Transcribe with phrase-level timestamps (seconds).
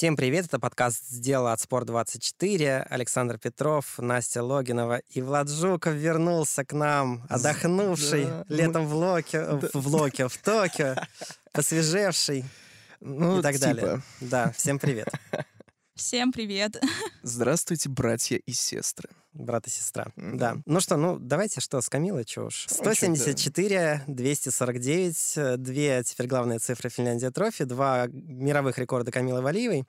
[0.00, 2.86] Всем привет, это подкаст «Сделала от Спорт24».
[2.88, 8.46] Александр Петров, Настя Логинова и Влад Жуков вернулся к нам, отдохнувший да.
[8.48, 9.68] летом в Локе, да.
[9.74, 10.94] в Локе, в Токио,
[11.52, 12.46] посвежевший
[13.00, 13.66] ну, и так типа.
[13.66, 14.02] далее.
[14.22, 15.08] Да, всем привет.
[16.00, 16.82] Всем привет.
[17.22, 19.10] Здравствуйте, братья и сестры.
[19.34, 20.36] Брат и сестра, mm-hmm.
[20.36, 20.56] да.
[20.64, 22.64] Ну что, ну давайте что, с Камилой, что уж.
[22.70, 29.84] 174, 249, две теперь главные цифры Финляндия Трофи, два мировых рекорда Камилы Валиевой.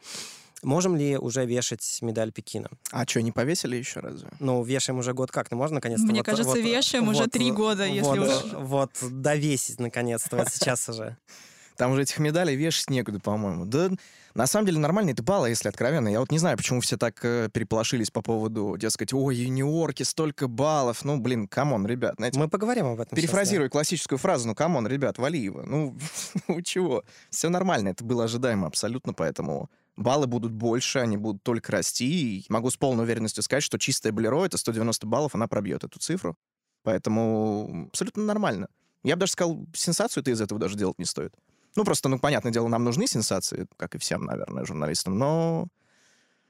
[0.63, 2.69] Можем ли уже вешать медаль Пекина?
[2.91, 4.27] А что, не повесили еще разве?
[4.41, 6.05] Ну, вешаем уже год как, ну можно наконец-то?
[6.05, 8.53] Мне вот, кажется, вот, вешаем вот, уже три года, если вот, уж...
[8.53, 11.15] Вот, довесить наконец-то, вот сейчас уже.
[11.81, 13.65] Там уже этих медалей вешать некуда, по-моему.
[13.65, 13.89] Да,
[14.35, 16.09] на самом деле нормальные это баллы, если откровенно.
[16.09, 20.47] Я вот не знаю, почему все так э, переполошились по поводу, дескать, ой, юниорки, столько
[20.47, 21.03] баллов.
[21.03, 22.17] Ну, блин, come on, ребят.
[22.17, 23.15] Знаете, Мы поговорим об этом.
[23.15, 23.77] Перефразирую сейчас, да.
[23.79, 25.63] классическую фразу, ну, come on, ребят, Валиева.
[25.63, 25.97] Ну,
[26.47, 27.03] ну, чего?
[27.31, 32.41] Все нормально, это было ожидаемо абсолютно, поэтому баллы будут больше, они будут только расти.
[32.41, 35.97] И могу с полной уверенностью сказать, что чистая болеро, это 190 баллов, она пробьет эту
[35.97, 36.37] цифру.
[36.83, 38.67] Поэтому абсолютно нормально.
[39.01, 41.33] Я бы даже сказал, сенсацию-то из этого даже делать не стоит.
[41.75, 45.67] Ну, просто, ну, понятное дело, нам нужны сенсации, как и всем, наверное, журналистам, но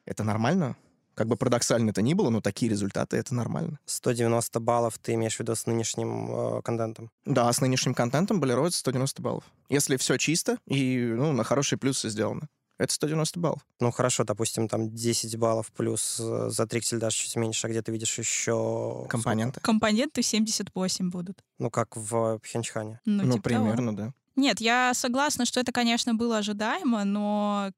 [0.05, 0.75] это нормально.
[1.13, 3.80] Как бы парадоксально это ни было, но такие результаты— это нормально.
[3.86, 7.11] 190 баллов ты имеешь в виду с нынешним э, контентом?
[7.25, 9.44] Да, с нынешним контентом болероид 190 баллов.
[9.69, 12.47] Если все чисто и ну, на хорошие плюсы сделано.
[12.78, 13.59] Это 190 баллов.
[13.80, 17.83] Ну, хорошо, допустим, там 10 баллов плюс э, за триксель даже чуть меньше, а где
[17.83, 19.06] ты видишь еще...
[19.08, 19.59] Компоненты.
[19.59, 19.66] Сколько?
[19.66, 21.44] Компоненты 78 будут.
[21.59, 23.00] Ну, как в Пхенчхане.
[23.06, 24.08] Ну, ну типа примерно, того.
[24.08, 24.13] да.
[24.36, 27.72] Нет, я согласна, что это, конечно, было ожидаемо, но,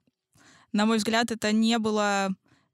[0.72, 2.30] на мой взгляд, это не было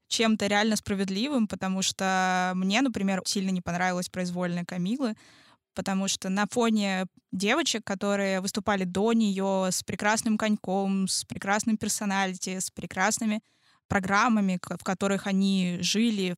[0.08, 5.14] чем-то реально справедливым, потому что мне, например, сильно не понравилась произвольная Камилы,
[5.74, 12.58] потому что на фоне девочек, которые выступали до нее с прекрасным коньком, с прекрасным персоналити,
[12.58, 13.40] с прекрасными
[13.88, 16.36] программами, в которых они жили,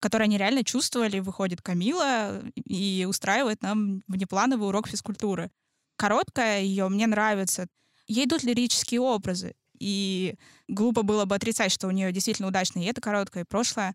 [0.00, 5.50] которые они реально чувствовали, выходит Камила и устраивает нам внеплановый урок физкультуры
[5.96, 7.66] короткая ее, мне нравится.
[8.06, 9.54] Ей идут лирические образы.
[9.78, 10.36] И
[10.68, 13.94] глупо было бы отрицать, что у нее действительно удачно и это короткое, и прошлое.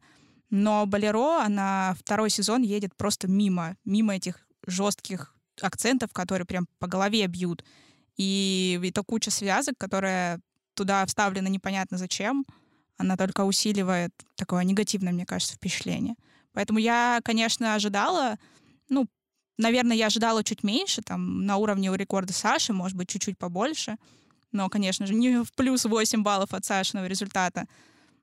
[0.50, 6.88] Но Болеро, она второй сезон едет просто мимо, мимо этих жестких акцентов, которые прям по
[6.88, 7.64] голове бьют.
[8.18, 10.42] И это куча связок, которая
[10.74, 12.46] туда вставлена непонятно зачем.
[12.98, 16.16] Она только усиливает такое негативное, мне кажется, впечатление.
[16.52, 18.38] Поэтому я, конечно, ожидала,
[18.90, 19.08] ну,
[19.60, 23.98] Наверное, я ожидала чуть меньше, там, на уровне у рекорда Саши, может быть, чуть-чуть побольше.
[24.54, 27.66] Но, конечно же, не в плюс 8 баллов от Сашиного результата.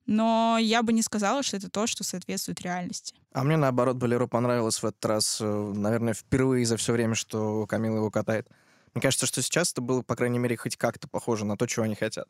[0.07, 3.15] Но я бы не сказала, что это то, что соответствует реальности.
[3.35, 7.67] А мне, наоборот, Болеро понравилось в этот раз, э, наверное, впервые за все время, что
[7.67, 8.49] Камила его катает.
[8.95, 11.85] Мне кажется, что сейчас это было, по крайней мере, хоть как-то похоже на то, чего
[11.85, 12.29] они хотят.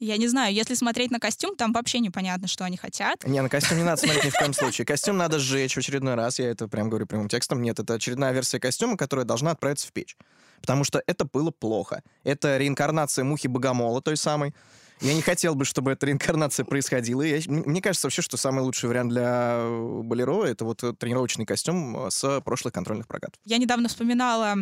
[0.00, 3.22] Я не знаю, если смотреть на костюм, там вообще непонятно, что они хотят.
[3.26, 4.86] Не, на костюм не надо смотреть ни в коем случае.
[4.86, 7.60] Костюм надо сжечь в очередной раз, я это прям говорю прямым текстом.
[7.60, 10.16] Нет, это очередная версия костюма, которая должна отправиться в печь.
[10.62, 12.02] Потому что это было плохо.
[12.24, 14.54] Это реинкарнация мухи-богомола той самой.
[15.02, 17.20] Я не хотел бы, чтобы эта реинкарнация происходила.
[17.20, 19.60] Я, мне кажется вообще, что самый лучший вариант для
[20.02, 23.38] Болеро— это вот тренировочный костюм с прошлых контрольных прокатов.
[23.44, 24.56] Я недавно вспоминала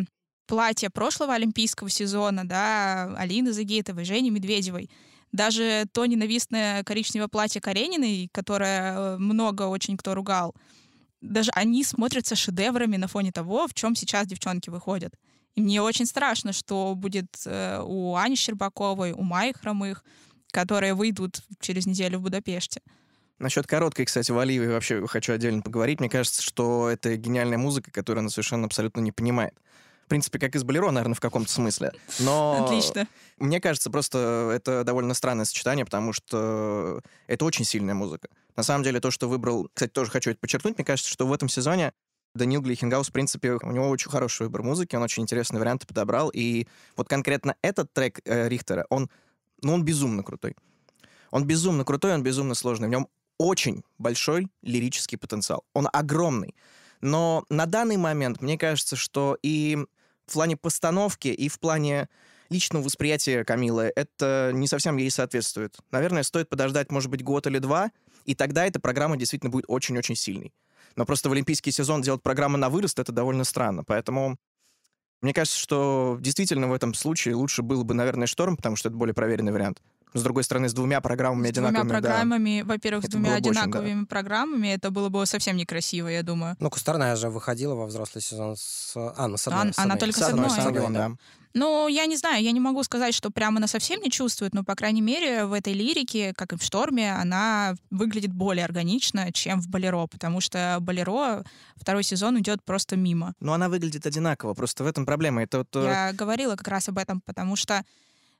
[0.47, 4.89] платье прошлого олимпийского сезона, да, Алины Загитовой, Жени Медведевой.
[5.31, 10.55] Даже то ненавистное коричневое платье Карениной, которое э, много очень кто ругал,
[11.21, 15.13] даже они смотрятся шедеврами на фоне того, в чем сейчас девчонки выходят.
[15.55, 20.03] И мне очень страшно, что будет э, у Ани Щербаковой, у Майи Хромых,
[20.51, 22.81] которые выйдут через неделю в Будапеште.
[23.37, 25.99] Насчет короткой, кстати, Валиевой вообще хочу отдельно поговорить.
[25.99, 29.53] Мне кажется, что это гениальная музыка, которую она совершенно абсолютно не понимает
[30.09, 31.93] принципе, как из Болеро, наверное, в каком-то смысле.
[32.19, 33.07] Но Отлично.
[33.39, 38.29] Мне кажется, просто это довольно странное сочетание, потому что это очень сильная музыка.
[38.55, 39.69] На самом деле, то, что выбрал...
[39.73, 40.77] Кстати, тоже хочу это подчеркнуть.
[40.77, 41.93] Мне кажется, что в этом сезоне
[42.35, 46.29] Данил Глихенгаус, в принципе, у него очень хороший выбор музыки, он очень интересные варианты подобрал.
[46.33, 49.09] И вот конкретно этот трек э, Рихтера, он,
[49.61, 50.55] ну, он безумно крутой.
[51.31, 52.87] Он безумно крутой, он безумно сложный.
[52.87, 53.07] В нем
[53.37, 55.63] очень большой лирический потенциал.
[55.73, 56.55] Он огромный.
[57.01, 59.77] Но на данный момент мне кажется, что и
[60.27, 62.09] в плане постановки и в плане
[62.49, 65.77] личного восприятия Камилы это не совсем ей соответствует.
[65.91, 67.91] Наверное, стоит подождать, может быть, год или два,
[68.25, 70.53] и тогда эта программа действительно будет очень-очень сильной.
[70.95, 73.83] Но просто в олимпийский сезон делать программу на вырост— это довольно странно.
[73.83, 74.37] Поэтому
[75.21, 78.97] мне кажется, что действительно в этом случае лучше было бы, наверное, шторм, потому что это
[78.97, 79.81] более проверенный вариант.
[80.13, 81.99] С другой стороны, с двумя программами С двумя одинаковыми, да.
[81.99, 83.49] программами, во-первых, с двумя бы очень, да.
[83.61, 86.55] одинаковыми программами, это было бы совсем некрасиво, я думаю.
[86.59, 88.93] Ну, Кустарная же выходила во взрослый сезон с...
[88.95, 89.61] А, ну, с одной.
[89.61, 89.99] Ан- с она одной.
[89.99, 91.09] только С одной, с с одной, одной, да.
[91.09, 91.15] да.
[91.53, 94.63] Ну, я не знаю, я не могу сказать, что прямо она совсем не чувствует, но,
[94.63, 99.59] по крайней мере, в этой лирике, как и в «Шторме», она выглядит более органично, чем
[99.59, 101.43] в «Болеро», потому что «Болеро»
[101.75, 103.33] второй сезон идет просто мимо.
[103.39, 105.41] Но она выглядит одинаково, просто в этом проблема.
[105.41, 105.75] Это вот...
[105.75, 107.83] э, Я говорила как раз об этом, потому что,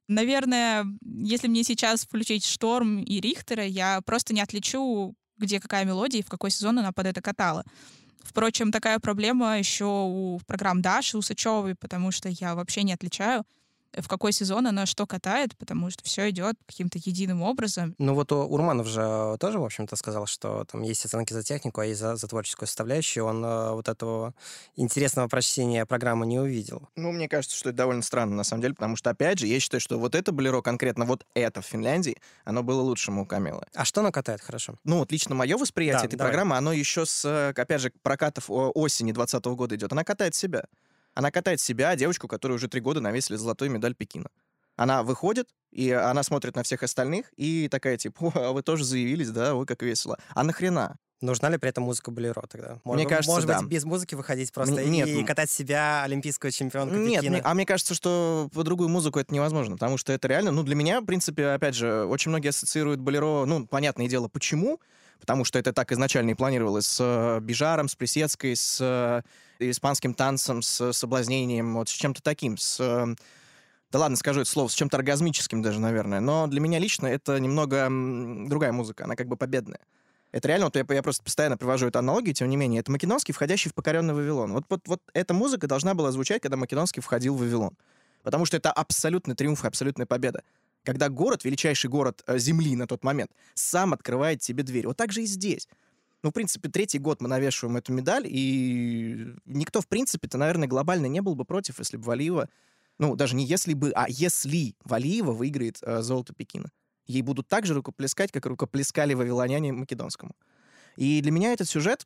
[0.08, 6.20] наверное, если мне сейчас включить «Шторм» и «Рихтера», я просто не отличу, где какая мелодия
[6.20, 7.64] и в какой сезон она под это катала.
[8.20, 13.46] Впрочем, такая проблема еще у программ Даши Усачевой, потому что я вообще не отличаю,
[13.98, 17.96] в какой сезон она что катает, потому что все идет каким-то единым образом.
[17.98, 21.82] Ну вот у- Урманов же тоже, в общем-то, сказал, что там есть оценки за технику,
[21.82, 23.26] а есть за, за творческую составляющую.
[23.26, 24.34] Он э, вот этого
[24.76, 26.88] интересного прочтения программы не увидел.
[26.96, 29.60] Ну, мне кажется, что это довольно странно, на самом деле, потому что, опять же, я
[29.60, 33.64] считаю, что вот это болеро, конкретно вот это в Финляндии, оно было лучшим у Камилы.
[33.74, 34.76] А что она катает хорошо?
[34.84, 36.32] Ну, вот лично мое восприятие Да, этой давай.
[36.32, 39.92] программы, оно еще с, э, опять же, прокатов осени 2020 года идет.
[39.92, 40.66] Она катает себя.
[41.20, 44.30] Она катает себя, девочку, которую уже три года навесили золотую медаль Пекина.
[44.78, 48.86] Она выходит, и она смотрит на всех остальных, и такая, типа, «О, а вы тоже
[48.86, 50.18] заявились, да, ой, как весело.
[50.34, 50.96] А нахрена?
[51.20, 52.80] Нужна ли при этом музыка болеро тогда?
[52.86, 53.60] Может, Мне кажется, может да.
[53.60, 57.32] быть, без музыки выходить просто Мне- нет, и катать себя, олимпийскую чемпионку Нет, Пекина?
[57.34, 60.64] мне- а мне кажется, что по другую музыку это невозможно, потому что это реально, ну,
[60.64, 64.80] для меня, в принципе, опять же, очень многие ассоциируют болеро, ну, понятное дело, почему,
[65.20, 69.22] потому что это так изначально и планировалось с э, Бижаром, с Плесецкой, с э,
[69.60, 72.80] испанским танцем, с соблазнением, вот с чем-то таким, с...
[72.80, 73.16] э,
[73.92, 76.20] да ладно, скажу это слово, с чем-то оргазмическим даже, наверное.
[76.20, 77.88] Но для меня лично это немного
[78.48, 79.80] другая музыка, она как бы победная.
[80.32, 83.34] Это реально, вот я, я просто постоянно привожу эту аналогию, тем не менее, это Македонский,
[83.34, 84.54] входящий в покоренный Вавилон.
[84.54, 87.76] Вот, вот, вот эта музыка должна была звучать, когда Македонский входил в Вавилон.
[88.22, 90.44] Потому что это абсолютный триумф, абсолютная победа.
[90.84, 94.88] Когда город, величайший город э, Земли на тот момент, сам открывает тебе дверь.
[94.88, 95.68] Вот так же и здесь.
[96.22, 101.06] Ну, в принципе, третий год мы навешиваем эту медаль, и никто, в принципе-то, наверное, глобально
[101.06, 102.50] не был бы против, если бы Валиева,
[102.98, 106.70] ну, даже не если бы, а если Валиева выиграет э, золото Пекина.
[107.08, 110.36] Ей будут так же рукоплескать, как рукоплескали вавилоняне македонскому.
[110.96, 112.06] И для меня этот сюжет,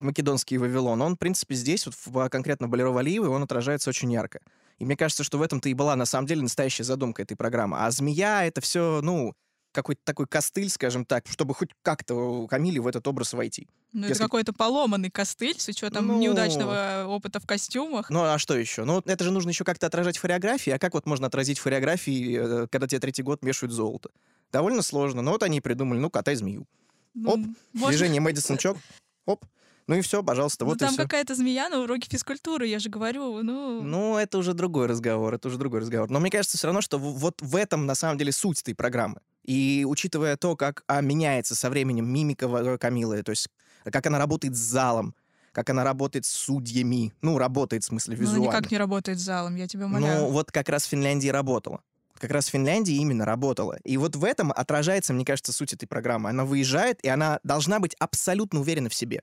[0.00, 4.40] македонский Вавилон, он, в принципе, здесь, вот в, конкретно Болеро Валиевой, он отражается очень ярко.
[4.78, 7.78] И мне кажется, что в этом-то и была, на самом деле, настоящая задумка этой программы.
[7.78, 9.34] А «Змея»— это все, ну,
[9.72, 13.66] какой-то такой костыль, скажем так, чтобы хоть как-то Камиле в этот образ войти.
[13.92, 16.18] Ну, Если- это какой-то поломанный костыль с учетом Ну.
[16.18, 18.08] неудачного опыта в костюмах.
[18.10, 18.84] Ну, а что еще?
[18.84, 20.70] Ну, это же нужно еще как-то отражать в хореографии.
[20.70, 24.10] А как вот можно отразить в хореографии, э, когда тебе третий год мешают золото?
[24.52, 25.22] Довольно сложно.
[25.22, 26.66] Но вот они придумали, ну, катай змею.
[27.14, 27.40] Ну, Оп,
[27.72, 28.78] можно- Движение Мэдисон Чок.
[29.26, 29.44] Оп.
[29.88, 32.88] Ну и все, пожалуйста, Ну, вот и там какая-то змея на уроке физкультуры, я же
[32.88, 33.82] говорю, ну...
[33.82, 36.08] Ну, это уже другой разговор, это уже другой разговор.
[36.08, 39.20] Но мне кажется все равно, что вот в этом на самом деле суть этой программы.
[39.44, 43.48] И учитывая то, как а, меняется со временем мимика Камилы, то есть
[43.84, 45.14] как она работает с залом,
[45.52, 48.46] как она работает с судьями, ну, работает в смысле ну, визуально.
[48.46, 50.22] никак не работает с залом, я тебя умоляю.
[50.22, 51.82] Ну, вот как раз в Финляндии работала.
[52.18, 53.78] Как раз в Финляндии именно работала.
[53.84, 56.30] И вот в этом отражается, мне кажется, суть этой программы.
[56.30, 59.22] Она выезжает, и она должна быть абсолютно уверена в себе.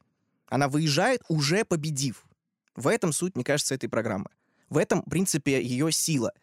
[0.49, 2.25] Она выезжает, уже победив.
[2.75, 4.25] В этом суть, мне кажется, этой программы.
[4.69, 6.33] В этом, в принципе, ее сила.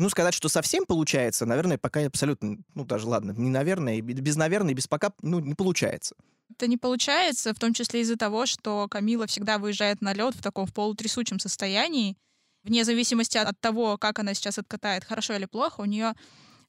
[0.00, 4.72] Ну, сказать, что совсем получается, наверное, пока абсолютно, ну, даже ладно, не наверное, без наверное,
[4.72, 6.14] без пока, ну, не получается.
[6.48, 10.42] Это не получается, в том числе из-за того, что Камила всегда выезжает на лед в
[10.42, 12.16] таком в полутрясучем состоянии.
[12.62, 16.14] Вне зависимости от того, как она сейчас откатает, хорошо или плохо, у нее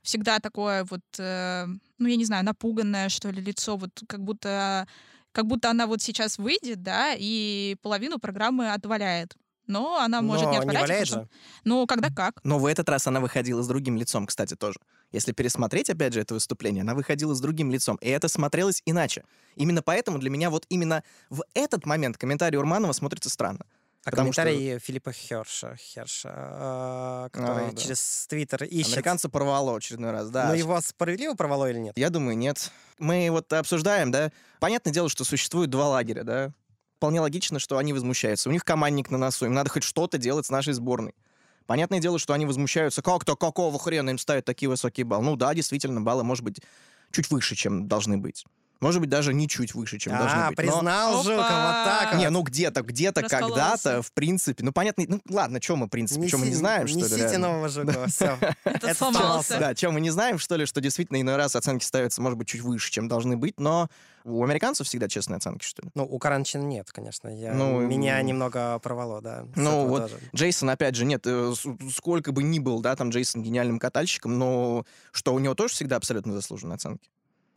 [0.01, 1.67] всегда такое вот, э,
[2.00, 4.89] ну, я не знаю, напуганное, что ли, лицо, вот как будто,
[5.31, 9.38] как будто она вот сейчас выйдет, да, и половину программы отваляет.
[9.68, 10.82] Но она может Но не не отвалять.
[10.82, 11.30] валяет потому же.
[11.30, 12.39] что- Ну, когда как.
[12.44, 14.80] Но в этот раз она выходила с другим лицом, кстати, тоже.
[15.12, 19.24] Если пересмотреть, опять же, это выступление, она выходила с другим лицом, и это смотрелось иначе.
[19.56, 23.65] Именно поэтому для меня вот именно в этот момент комментарий Урманова смотрится странно.
[24.03, 27.77] А Потому что- комментарий Филиппа Херша, Херша э, который А, да.
[27.77, 28.94] через Твиттер ищет.
[28.94, 30.48] Американца порвало очередной раз, да.
[30.48, 31.94] Но его справедливо порвало или нет?
[31.98, 32.72] Я думаю, нет.
[32.98, 34.32] Мы вот обсуждаем, да.
[34.60, 36.51] Понятное дело, что существует два лагеря, да.
[37.01, 38.48] Вполне логично, что они возмущаются.
[38.48, 41.15] У них командник на носу, им надо хоть что-то делать с нашей сборной.
[41.65, 43.01] Понятное дело, что они возмущаются.
[43.01, 45.24] Как-то, какого хрена им ставят такие высокие баллы?
[45.25, 46.62] Ну да, действительно, баллы, может быть,
[47.12, 48.46] чуть выше, чем должны быть.
[48.81, 50.57] Может быть, даже не чуть выше, чем должны А, быть.
[50.57, 51.23] Но- признал Опа!
[51.23, 54.63] Жуков, вот так Не, ну где-то, где-то, когда-то, в принципе.
[54.63, 57.03] Ну, понятно, ну ладно, что мы, в принципе, что мы не знаем, что ли?
[57.03, 57.47] Несите реально?
[57.50, 58.38] нового Жукова, все.
[58.63, 59.59] Этот сломался.
[59.59, 62.47] Да, что мы не знаем, что ли, что действительно иной раз оценки ставятся, может быть,
[62.47, 63.88] чуть выше, чем должны быть, но
[64.23, 65.89] у американцев всегда честные оценки, что ли.
[65.93, 67.27] Ну, у Каранчин нет, конечно.
[67.29, 69.45] Я, Ну, меня немного порвало, да.
[69.55, 70.19] Ну, вот тоже.
[70.35, 74.38] Джейсон, опять же, нет, э, с- сколько бы ни был, да, там Джейсон гениальным катальщиком,
[74.39, 77.09] но что у него тоже всегда абсолютно заслуженные оценки.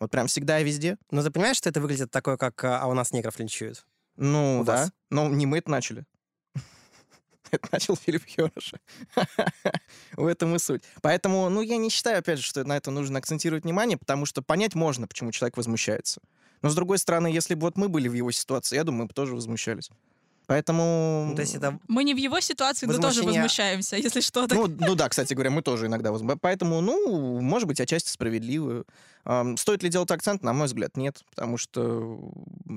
[0.04, 0.98] Вот прям всегда и везде.
[1.10, 3.86] Но ты понимаешь, что это выглядит такое, как «А у нас негров линчуют»?
[4.16, 4.72] Ну, У да.
[4.72, 4.92] вас.
[5.10, 6.04] Но не мы это начали.
[7.50, 8.78] Это начал Филипп Хероша.
[10.12, 10.82] В этом и суть.
[11.00, 14.42] Поэтому, ну, я не считаю, опять же, что на это нужно акцентировать внимание, потому что
[14.42, 16.20] понять можно, почему человек возмущается.
[16.60, 19.06] Но, с другой стороны, если бы вот мы были в его ситуации, я думаю, мы
[19.06, 19.88] бы тоже возмущались.
[20.46, 21.26] Поэтому...
[21.30, 24.46] Ну, то есть это Мы не в его ситуации, но тоже Возмущение- возмущаемся, если что.
[24.46, 26.40] так Ну, ну да, кстати говоря, мы тоже иногда возмущаемся.
[26.42, 28.84] Поэтому, ну, может быть, отчасти справедливо.
[29.24, 30.42] Ам, Стоит ли делать акцент?
[30.42, 31.22] На мой взгляд, нет.
[31.30, 32.20] Потому что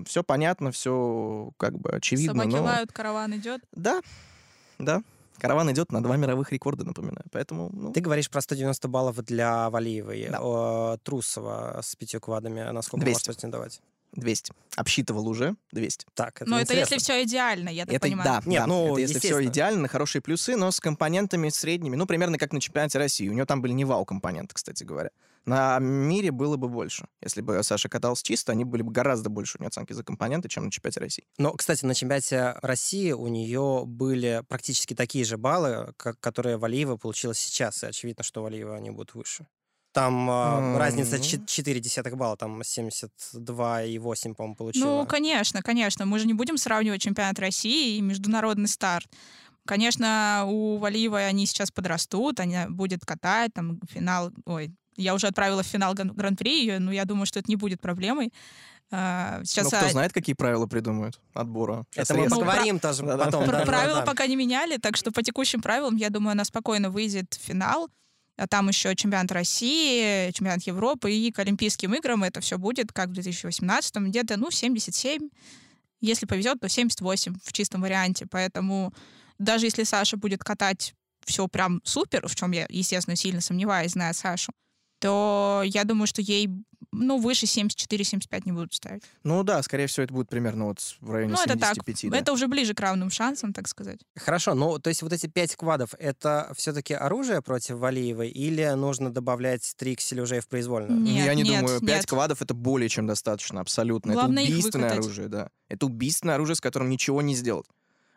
[0.06, 2.44] все понятно, все как бы очевидно.
[2.44, 3.62] Собаки но- лают, караван идет.
[3.74, 4.02] Да,
[4.80, 5.04] да.
[5.40, 7.26] Караван идет на два мировых рекорда, напоминаю.
[7.32, 10.30] Поэтому, ну, Ты говоришь про 190 баллов для Валиевой.
[10.32, 10.40] Да.
[10.42, 12.62] О, Трусова с пятью квадами.
[12.72, 13.18] Насколько 200.
[13.18, 13.82] может претендовать?
[14.14, 14.54] 200.
[14.76, 16.06] Обсчитывал уже 200.
[16.14, 17.14] Так, это Но это если интересно.
[17.14, 18.26] все идеально, я так это, понимаю.
[18.26, 21.96] да, Нет, да, ну, это если все идеально, на хорошие плюсы, но с компонентами средними,
[21.96, 23.28] ну, примерно как на чемпионате России.
[23.30, 25.12] У него там были не вау-компоненты, кстати говоря.
[25.48, 27.08] На мире было бы больше.
[27.24, 30.50] Если бы Саша катался чисто, они были бы гораздо больше у него оценки за компоненты,
[30.50, 31.24] чем на чемпионате России.
[31.38, 36.98] Но, кстати, на чемпионате России у нее были практически такие же баллы, как, которые Валиева
[36.98, 37.82] получила сейчас.
[37.84, 39.48] И очевидно, что Валиева они будут выше.
[39.98, 41.24] Там а, М, разница ну.
[41.48, 44.86] 4 десятых балла, там 72,8, по-моему, получила.
[44.86, 46.06] Ну, конечно, конечно.
[46.06, 49.08] Мы же не будем сравнивать чемпионат России и международный старт.
[49.66, 54.32] Конечно, у Валиевой они сейчас подрастут, они будет катать, там, финал...
[54.46, 57.56] Ой, я уже отправила в финал гран- гран-при ее, но я думаю, что это не
[57.56, 58.32] будет проблемой.
[58.92, 61.86] А, Сейчас ну, кто а, знает, какие правила придумают отбора.
[61.90, 62.36] Сейчас Это мы резко.
[62.36, 63.26] Ну, поговорим тоже Да-да.
[63.26, 63.46] потом.
[63.46, 64.06] пр- да, да, правила да.
[64.06, 67.90] пока не меняли, так что по текущим правилам, я думаю, она спокойно выйдет в финал.
[68.38, 73.10] А там еще чемпионат России, чемпионат Европы и к Олимпийским играм это все будет, как
[73.10, 75.30] в 2018 где-то, ну, 77.
[76.02, 78.28] Если повезет, то 78 в чистом варианте.
[78.30, 78.94] Поэтому
[79.40, 80.94] даже если Саша будет катать
[81.26, 84.52] все прям супер, в чем я, естественно, сильно сомневаюсь, зная Сашу,
[85.00, 86.50] то я думаю, что ей,
[86.92, 89.04] ну, выше 74-75 не будут ставить.
[89.24, 91.76] Ну да, скорее всего, это будет примерно вот в районе Ну, это так.
[91.76, 92.12] 75.
[92.12, 92.18] да.
[92.18, 94.00] Это уже ближе к равным шансам, так сказать.
[94.16, 99.12] Хорошо, ну, то есть вот эти пять квадов, это все-таки оружие против Валиевой или нужно
[99.12, 101.00] добавлять триксель уже в произвольную?
[101.00, 102.06] Нет, я не нет, думаю, 5 нет.
[102.06, 104.14] квадов это более чем достаточно, абсолютно.
[104.14, 105.50] Главное это убийственное оружие, да.
[105.70, 107.68] Это убийственное оружие, с которым ничего не сделать.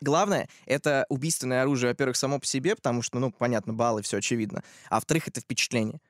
[0.00, 4.62] Главное, это убийственное оружие, во-первых, само по себе, потому что, ну, понятно, баллы, все очевидно.
[4.88, 6.00] А во-вторых, это впечатление.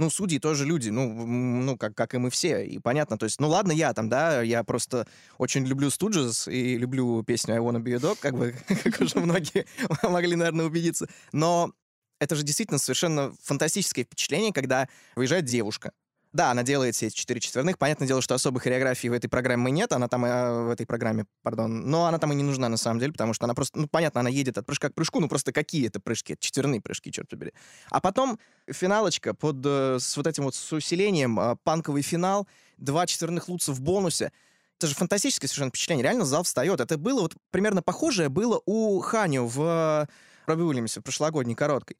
[0.00, 3.38] Ну, судьи тоже люди, ну, ну как, как и мы все, и понятно, то есть,
[3.38, 7.82] ну, ладно, я там, да, я просто очень люблю Студжес и люблю песню I Wanna
[7.82, 9.66] Be a Dog, как бы, как уже многие
[10.02, 11.74] могли, наверное, убедиться, но
[12.18, 15.92] это же действительно совершенно фантастическое впечатление, когда выезжает девушка,
[16.32, 17.76] да, она делает все эти четыре четверных.
[17.76, 19.92] Понятное дело, что особой хореографии в этой программе нет.
[19.92, 21.90] Она там, э, в этой программе, пардон.
[21.90, 24.20] Но она там и не нужна на самом деле, потому что она просто, ну, понятно,
[24.20, 26.34] она едет от прыжка к прыжку, ну, просто какие это прыжки?
[26.34, 27.52] Это четверные прыжки, черт побери.
[27.90, 28.38] А потом
[28.70, 32.46] финалочка под, э, с вот этим вот с усилением, э, панковый финал,
[32.76, 34.30] два четверных луца в бонусе.
[34.78, 36.04] Это же фантастическое совершенно впечатление.
[36.04, 36.80] Реально зал встает.
[36.80, 40.06] Это было вот примерно похожее было у Ханю в э,
[40.46, 41.96] Робби Уильямсе, прошлогодней короткой.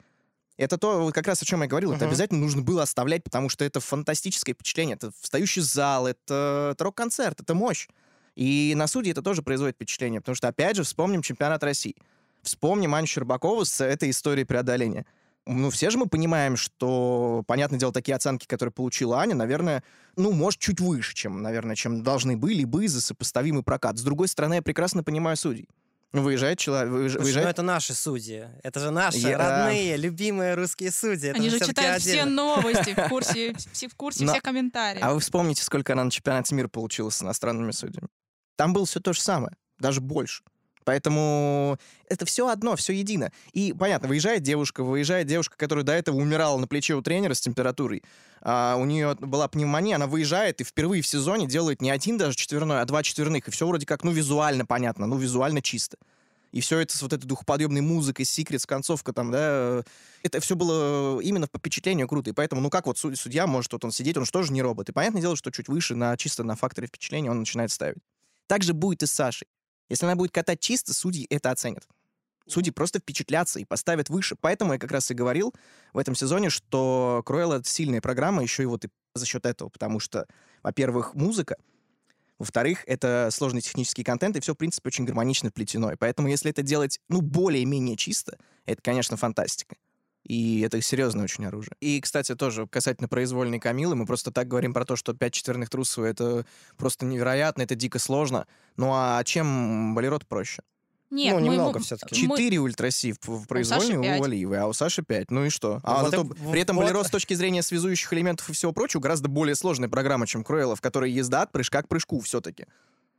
[0.60, 1.92] Это то, как раз о чем я говорил.
[1.92, 2.08] Это Мгм.
[2.10, 4.96] обязательно нужно было оставлять, потому что это фантастическое впечатление.
[4.96, 7.88] Это встающий зал, это, это рок-концерт, это мощь.
[8.36, 11.96] И на суде это тоже производит впечатление, потому что, опять же, вспомним чемпионат России.
[12.42, 15.06] Вспомним Аню Щербакову с этой историей преодоления.
[15.46, 19.82] Ну, все же мы понимаем, что, понятное дело, такие оценки, которые получила Аня, наверное,
[20.16, 23.96] ну, может, чуть выше, чем, наверное, чем должны были бы за сопоставимый прокат.
[23.98, 25.68] С другой стороны, я прекрасно понимаю судей.
[26.12, 28.48] Выезжает человек, выезж- Слушай, ну выезжает это наши судьи.
[28.64, 31.28] Это же наши Я- родные, любимые русские судьи.
[31.30, 32.32] Это Они же читают все отдельно.
[32.32, 35.04] новости, в курсе, все в курсе Но- всех комментариев.
[35.04, 38.08] А вы вспомните, сколько она на чемпионате мира получила с иностранными судьями.
[38.56, 40.42] Там было все то же самое, даже больше.
[40.90, 41.78] Поэтому
[42.08, 43.30] это все одно, все едино.
[43.52, 47.40] И понятно, выезжает девушка, выезжает девушка, которая до этого умирала на плече у тренера с
[47.40, 48.02] температурой.
[48.40, 52.36] А, у нее была пневмония, она выезжает и впервые в сезоне делает не один даже
[52.36, 53.46] четверной, а два четверных.
[53.46, 55.96] И все вроде как, ну, визуально понятно, ну, визуально чисто.
[56.50, 59.84] И все это с вот этой духоподъемной музыкой, секрет, концовка там, да,
[60.24, 62.30] это все было именно по впечатлению круто.
[62.30, 64.60] И поэтому, ну как вот суд- судья может вот он сидеть, он же тоже не
[64.60, 64.88] робот.
[64.88, 68.02] И понятное дело, что чуть выше, на, чисто на факторе впечатления он начинает ставить.
[68.48, 69.46] Так же будет и с Сашей.
[69.90, 71.86] Если она будет катать чисто, судьи это оценят.
[72.46, 74.36] Судьи просто впечатлятся и поставят выше.
[74.40, 75.54] Поэтому я как раз и говорил
[75.92, 79.68] в этом сезоне, что Круэлл— это сильная программа, еще и вот и за счет этого,
[79.68, 80.26] потому что,
[80.62, 81.56] во-первых, музыка,
[82.38, 85.92] во-вторых, это сложный технический контент, и все, в принципе, очень гармонично вплетено.
[85.92, 89.76] И поэтому, если это делать, ну, более-менее чисто, это, конечно, фантастика.
[90.24, 91.72] И это серьезное очень оружие.
[91.80, 95.70] И, кстати, тоже касательно произвольной Камилы, мы просто так говорим про то, что пять четверных
[95.70, 96.44] трусов— это
[96.76, 98.46] просто невероятно, это дико сложно.
[98.76, 100.62] Ну а чем болерот проще?
[101.10, 102.14] Нет, ну, мы- немного мы- все-таки.
[102.14, 104.20] Четыре ультрасив в произвольной у, пять.
[104.20, 105.30] Валиевой, а у Саши пять.
[105.32, 105.80] Ну и что?
[105.82, 108.72] А Вот зато и- при этом вот- болеро с точки зрения связующих элементов и всего
[108.72, 112.66] прочего гораздо более сложная программа, чем Круэлла, в которой езда от прыжка к прыжку все-таки.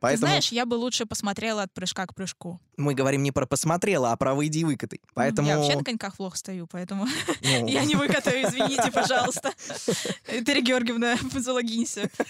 [0.02, 2.60] Ты Поэтому знаешь, я бы лучше посмотрела от прыжка к прыжку.
[2.76, 5.00] мы говорим не про посмотрела, а про выйди и выкатай.
[5.14, 5.46] Поэтому...
[5.46, 7.06] Я вообще на коньках плохо стою, поэтому
[7.42, 9.52] ну, я не выкатаю, извините, пожалуйста.
[10.26, 12.10] Дарья Георгиевна, залогинься.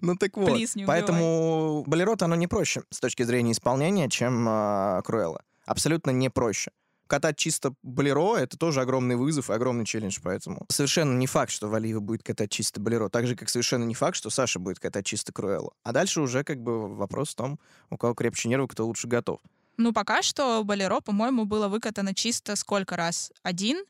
[0.00, 0.54] Ну так вот.
[0.54, 0.74] Плиз.
[0.86, 5.42] Поэтому болерот, оно не проще с точки зрения исполнения, чем э, Круэлла.
[5.66, 6.70] Абсолютно не проще.
[7.10, 11.66] Катать чисто болеро— это тоже огромный вызов и огромный челлендж, поэтому совершенно не факт, что
[11.68, 15.06] Валиева будет катать чисто болеро, так же, как совершенно не факт, что Саша будет катать
[15.06, 15.72] чисто Круэллу.
[15.82, 17.58] А дальше уже как бы вопрос в том,
[17.90, 19.40] у кого крепче нервы, кто лучше готов.
[19.76, 23.32] Ну, пока что Болеро, по-моему, было выкатано чисто сколько раз?
[23.42, 23.84] Один?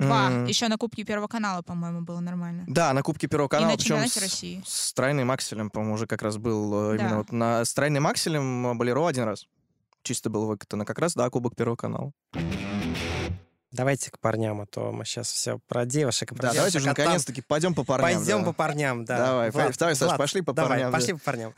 [0.00, 0.28] Два.
[0.32, 2.64] М, Еще на Кубке Первого канала, по-моему, было нормально.
[2.66, 4.60] Да, на Кубке Первого И канала, на причем с, России.
[4.66, 7.16] с тройным акселем, по-моему, уже как раз был э, именно Да.
[7.18, 9.46] вот на с тройным акселем э, болеро один раз.
[10.04, 12.12] Чисто было выкатано как раз, да, Кубок Первого канала.
[13.72, 16.90] Давайте к парням, а то мы сейчас все про девушек про Да, давайте девушек, уже
[16.90, 18.18] а там наконец-таки пойдем по парням.
[18.18, 18.44] Пойдем да.
[18.44, 19.18] по парням, да.
[19.18, 20.98] Давай, Влад, давай, Саш, Влад, пошли по давай, парням, да.
[20.98, 21.54] пошли по парням.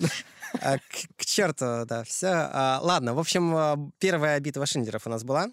[0.63, 0.83] А, К
[1.19, 2.49] к черту, да, все.
[2.81, 5.49] Ладно, в общем, а, первая битва Шиндеров у нас была.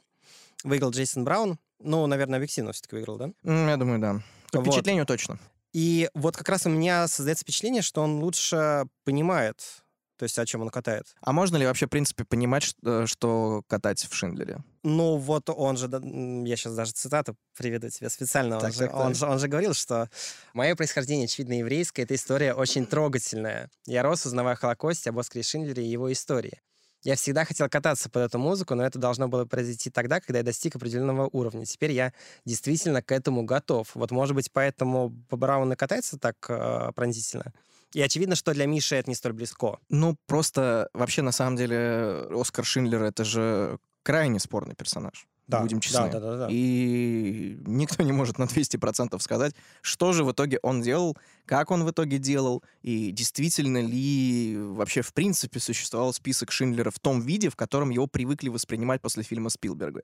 [0.64, 1.60] Выиграл Джейсон Браун.
[1.80, 3.32] Ну, наверное, объективно все-таки выиграл, да?
[3.44, 4.22] Я думаю, да.
[4.52, 5.40] По впечатлению точно.
[5.74, 9.83] И вот как раз у меня создается впечатление, что он лучше понимает,
[10.18, 11.16] то есть о чем он катает.
[11.22, 14.64] А можно ли вообще, в принципе, понимать, что, что катать в Шиндлере?
[14.84, 18.94] Ну, вот он же, я сейчас даже цитату приведу тебе специально, он, Так, же, так,
[18.94, 19.16] он, так.
[19.16, 20.10] же, он же говорил, что
[20.54, 23.70] мое происхождение, очевидно, еврейское, эта история очень трогательная.
[23.86, 26.62] Я рос, узнавая о Холокосте, об Оскаре Шиндлере и его истории.
[27.04, 30.44] Я всегда хотел кататься под эту музыку, но это должно было произойти тогда, когда я
[30.44, 31.66] достиг определенного уровня.
[31.66, 32.14] Теперь я
[32.46, 33.94] действительно к этому готов.
[33.94, 37.52] Вот, может быть, поэтому по Брауну катается так э, пронзительно.
[37.94, 39.80] И очевидно, что для Миши это не столь близко.
[39.90, 45.28] Ну, просто вообще, на самом деле, Оскар Шиндлер— это же крайне спорный персонаж.
[45.48, 46.10] Будем честны.
[46.10, 46.48] Да, да, да, да.
[46.50, 51.84] И никто не может на 200% сказать, что же в итоге он делал, как он
[51.84, 57.50] в итоге делал, и действительно ли вообще в принципе существовал список Шиндлера в том виде,
[57.50, 60.04] в котором его привыкли воспринимать после фильма Спилберга.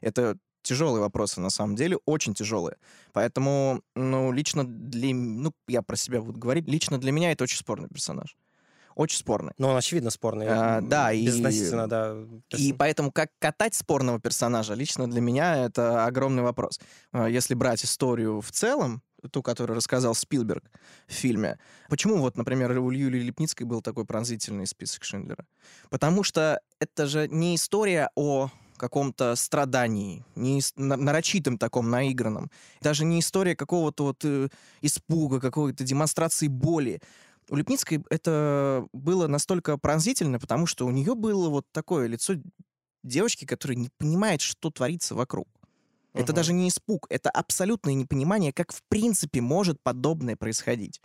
[0.00, 2.76] Это тяжелые вопросы, на самом деле, очень тяжелые.
[3.12, 5.14] Поэтому, ну, лично для...
[5.14, 6.68] Ну, я про себя буду говорить.
[6.68, 8.36] Лично для меня это очень спорный персонаж.
[8.94, 9.52] Очень спорный.
[9.58, 10.46] Но он, очевидно, спорный.
[10.48, 12.16] А, да, и- Безотносительно, да.
[12.56, 16.80] И поэтому как катать спорного персонажа лично для меня это огромный вопрос.
[17.12, 20.64] А, Если брать историю в целом, ту, которую рассказал Спилберг
[21.08, 21.58] в фильме,
[21.90, 25.44] почему вот, например, у Юлии Лепницкой был такой пронзительный список Шиндлера?
[25.90, 32.50] Потому что это же не история о каком-то страдании, не нарочитым таком, наигранном.
[32.80, 34.48] Даже не история какого-то вот э,
[34.82, 37.00] испуга, какой-то демонстрации боли.
[37.48, 42.34] У Лепницкой это было настолько пронзительно, потому что у нее было вот такое лицо
[43.04, 45.48] девочки, которая не понимает, что творится вокруг.
[46.12, 46.36] Это Мгм.
[46.36, 51.00] даже не испуг, это абсолютное непонимание, как в принципе может подобное происходить.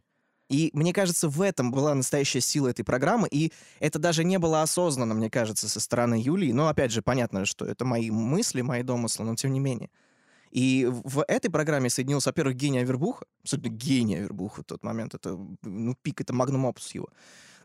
[0.51, 4.61] И мне кажется, в этом была настоящая сила этой программы, и это даже не было
[4.61, 6.51] осознанно, мне кажется, со стороны Юлии.
[6.51, 9.89] Но, опять же, понятно, что это мои мысли, мои домыслы, но тем не менее.
[10.51, 15.39] И в этой программе соединился, во-первых, гений Авербуха, абсолютно гений Авербуха в тот момент, это,
[15.61, 17.07] ну, пик, это магнум опус его.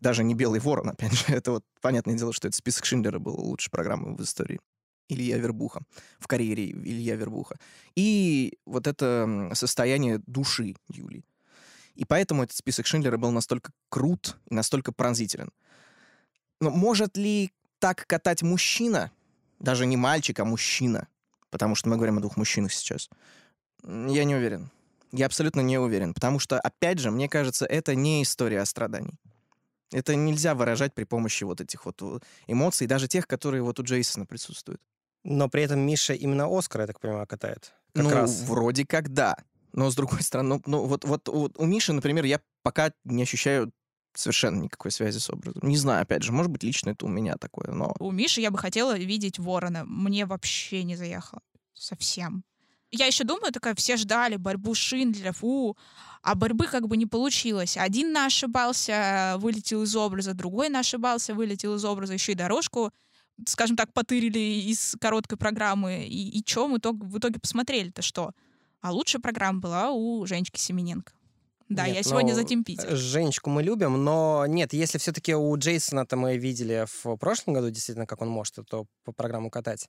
[0.01, 3.35] Даже не «Белый ворон», опять же, это вот понятное дело, что это список Шиндлера был
[3.35, 4.61] лучшей программой в истории.
[5.09, 5.81] Илья Вербуха,
[6.20, 7.57] в карьере Илья Вербуха.
[7.96, 11.25] И вот это состояние души Юли.
[11.97, 15.51] И поэтому этот список Шиндлера был настолько крут и настолько пронзителен.
[16.61, 19.11] Но может ли так катать мужчина?
[19.59, 21.09] Даже не мальчик, а мужчина.
[21.51, 23.09] Потому что мы говорим о двух мужчинах сейчас.
[23.83, 24.71] Я не уверен.
[25.13, 26.13] Я абсолютно не уверен.
[26.13, 29.19] Потому что, опять же, мне кажется, это не история о страдании.
[29.93, 33.85] Это нельзя выражать при помощи вот этих вот э, эмоций, даже тех, которые вот у
[33.85, 34.81] Джейсона присутствуют.
[35.23, 37.73] Но при этом Миша именно Оскар, я так понимаю, катает.
[37.95, 38.43] Как ну, раз.
[38.43, 39.37] вроде как да.
[39.77, 43.23] Но, с другой стороны, ну, ну, вот, вот, вот у Миши, например, я пока не
[43.23, 43.71] ощущаю
[44.15, 45.61] совершенно никакой связи с образом.
[45.62, 47.95] Не знаю, опять же, может быть, лично это у меня такое, но...
[48.01, 49.85] У Миши я бы хотела видеть ворона.
[49.85, 51.43] Мне вообще не заехало.
[51.75, 52.43] Совсем.
[52.91, 55.77] Я еще думаю, такая, все ждали борьбу Шиндлера, фу,
[56.23, 57.77] а борьбы как бы не получилось.
[57.77, 62.93] Один на ошибался, вылетел из образа, другой на ошибался, вылетел из образа, еще и дорожку,
[63.47, 66.07] скажем так, потырили из короткой программы.
[66.07, 68.33] И, и мы итог- в итоге посмотрели-то что?
[68.81, 71.12] А лучшая программа была у Женечки Семененко.
[71.69, 72.95] Да, Нет, я сегодня но за Тим Питер.
[72.97, 78.07] Женечку мы любим, но нет, если все-таки у Джейсона-то мы видели в прошлом году, действительно,
[78.07, 78.87] как он может эту
[79.17, 79.89] программу катать,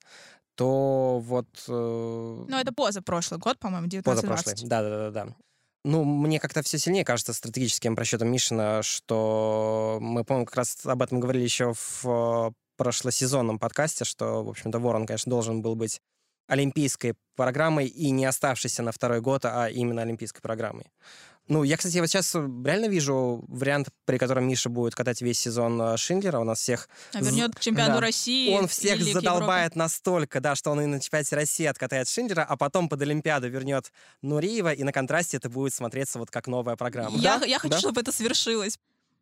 [0.56, 1.45] то вот...
[1.67, 4.02] э, Ну, это позапрошлый год, по-моему, 19-20.
[4.04, 4.56] Позапрошлый.
[4.63, 5.36] Да, да, да, да.
[5.84, 11.04] Ну, мне как-то все сильнее кажется стратегическим просчетом Мишина, что мы, по-моему, как раз об
[11.04, 16.02] этом говорили еще в э, прошлосезонном подкасте, что, в общем-то, Ворон, конечно, должен был быть
[16.47, 20.86] олимпийской программой и не оставшейся на второй год, а именно олимпийской программой.
[21.47, 25.81] Ну, я, кстати, вот сейчас реально вижу вариант, при котором Миша будет катать весь сезон
[25.81, 26.39] э, Шиндлера.
[26.39, 28.01] У нас всех А вернет к чемпионату да.
[28.01, 28.53] России.
[28.53, 32.57] он всех к задолбает настолько, да, что он и на чемпионате России откатает Шиндлера, а
[32.57, 37.17] потом под Олимпиаду вернет Нуриева, и на контрасте это будет смотреться вот как новая программа.
[37.17, 37.79] Я, Да, я хочу, да.
[37.79, 38.77] чтобы это свершилось.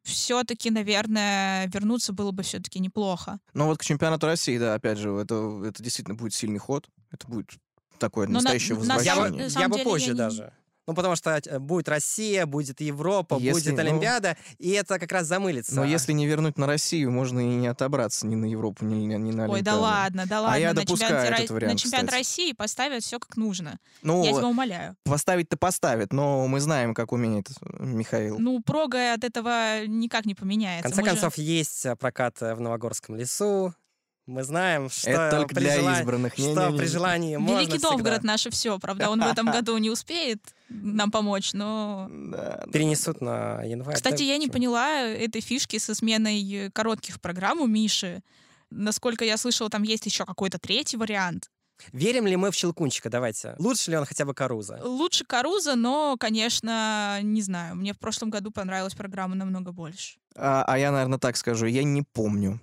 [0.05, 3.39] Все-таки, наверное, вернуться было бы все-таки неплохо.
[3.53, 6.87] Но вот к чемпионату России, да, опять же, это, это действительно будет сильный ход.
[7.11, 7.49] Это будет
[7.97, 9.43] такое Но на- настоящее на Я бы, самом- возвращение.
[9.45, 10.53] на самом я бы позже я не- даже.
[10.87, 15.11] Ну, потому что э, будет Россия, будет Европа, Если, будет ну- Олимпиада, и это как
[15.11, 15.75] раз замылится.
[15.75, 19.31] Но если не вернуть на Россию, можно и не отобраться ни на Европу, ни, ни-
[19.31, 19.81] на Ой, да Олимпиаду.
[19.81, 20.57] ладно, да ладно.
[20.59, 22.19] я на допускаю чемпионате, этот вариант, на чемпионат кстати.
[22.19, 23.79] России поставят все как нужно.
[24.03, 24.95] Ну, Я тебя умоляю.
[25.05, 27.47] поставить-то поставит, но мы знаем, как умеет
[27.79, 28.37] Михаил.
[28.39, 30.83] Ну, прога от этого никак не В поменяется.
[30.83, 33.73] конце Мы же- концов, есть э, прокат э, в Новогорском лесу.
[34.27, 36.33] Мы знаем, что это только при для желании- избранных.
[36.33, 36.77] что Не-не-не.
[36.79, 37.91] при желании можно Великий всегда.
[37.91, 38.79] Новгород наше все.
[38.79, 42.09] Правда, он в этом году не успеет нам помочь, но...
[42.11, 42.65] Да.
[42.73, 43.95] Перенесут на январь.
[43.95, 44.53] Кстати, Да, я не почему?
[44.53, 48.21] поняла этой фишки со сменой коротких программ у Миши.
[48.71, 51.51] Насколько я слышала, там есть еще какой-то третий вариант.
[51.91, 53.09] Верим ли мы в Щелкунчика?
[53.09, 53.53] Давайте.
[53.59, 54.79] Лучше ли он хотя бы Каруза?
[54.83, 57.75] Лучше Каруза, но, конечно, не знаю.
[57.75, 60.17] Мне в прошлом году понравилась программа намного больше.
[60.35, 61.65] А, а я, наверное, так скажу.
[61.67, 62.59] Я не помню.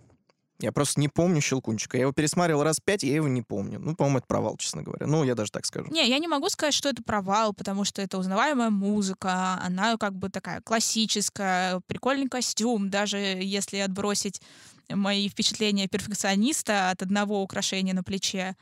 [0.63, 1.97] Я просто не помню Щелкунчика.
[1.97, 3.79] Я его пересматривал раз пять, я его не помню.
[3.81, 5.07] Ну, по-моему, это провал, честно говоря.
[5.07, 5.91] Ну, я даже так скажу.
[5.91, 10.15] Не, я не могу сказать, что это провал, потому что это узнаваемая музыка, она как
[10.15, 14.41] бы такая классическая, прикольный костюм, даже если отбросить
[14.89, 18.57] мои впечатления перфекциониста от одного украшения на плече.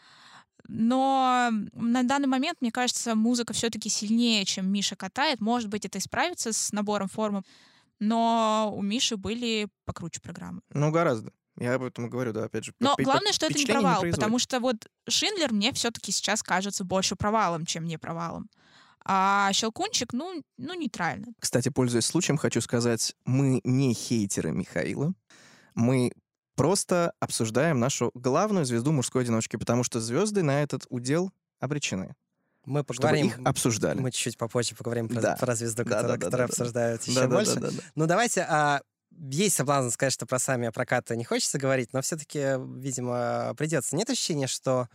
[0.68, 5.40] Но на данный момент, мне кажется, музыка все-таки сильнее, чем Миша катает.
[5.40, 7.42] Может быть, это исправится с набором формы,
[7.98, 10.60] но у Миши были покруче программы.
[10.70, 11.32] Ну, гораздо.
[11.60, 12.72] Я об этом говорю, да, опять же.
[12.80, 14.14] Но главное, что это не провал, производит.
[14.16, 14.76] потому что вот
[15.08, 18.48] Шиндлер мне все-таки сейчас кажется больше провалом, чем не провалом.
[19.04, 21.28] А Щелкунчик, ну, ну нейтрально.
[21.38, 25.12] Кстати, пользуясь случаем, хочу сказать, мы не хейтеры Михаила.
[25.74, 26.12] Мы
[26.54, 32.14] просто обсуждаем нашу главную звезду мужской одиночки, потому что звезды на этот удел обречены.
[32.66, 33.26] Мы Чтобы поговорим.
[33.28, 34.00] их обсуждали.
[34.00, 35.36] Мы чуть-чуть попозже поговорим про, Да.
[35.36, 36.44] про звезду, Да, которую, да, да, которую да, да.
[36.62, 37.60] обсуждают еще Да-да-да-да-да.
[37.68, 37.82] больше.
[37.94, 38.46] Ну, давайте...
[38.48, 43.96] а, есть соблазн сказать, что про сами прокаты не хочется говорить, но все-таки, видимо, придется.
[43.96, 44.88] Нет ощущения, что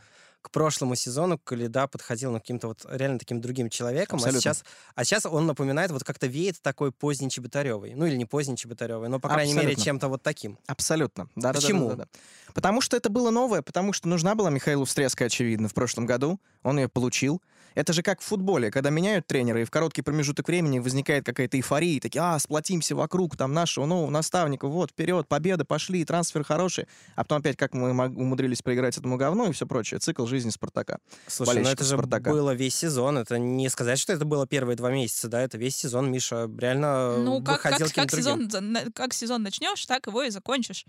[0.46, 4.38] к прошлому сезону Каледа подходил ну, каким-то вот реально таким другим человеком, Абсолютно.
[4.38, 7.96] а сейчас, а сейчас он напоминает, вот как-то веет такой поздний Чеботаревый.
[7.96, 9.84] Ну или не поздний Чеботаревый, но, по крайней мере, Абсолютно.
[9.84, 10.60] чем-то вот таким.
[10.68, 11.30] Абсолютно.
[11.36, 11.90] Да, Почему?
[11.90, 12.54] Да, да, да, да.
[12.54, 16.40] Потому что это было новое, потому что нужна была Михаилу встряска, очевидно, в прошлом году.
[16.62, 17.42] Он ее получил.
[17.76, 21.58] Это же как в футболе, когда меняют тренера, и в короткий промежуток времени возникает какая-то
[21.58, 26.88] эйфория, такие, а, сплотимся вокруг там нашего нового наставника, вот, вперед, победа, пошли, трансфер хороший.
[27.16, 30.00] А потом опять, как мы умудрились проиграть этому говну и все прочее.
[30.00, 31.00] Цикл жизни Спартака.
[31.28, 32.30] Слушай, ну это же «Спартака».
[32.30, 33.18] было весь сезон.
[33.18, 37.18] Это не сказать, что это было первые два месяца, да, это весь сезон Миша реально
[37.18, 38.50] ну, как, как, выходил как, другим.
[38.50, 40.86] сезон, как сезон начнешь, так его и закончишь.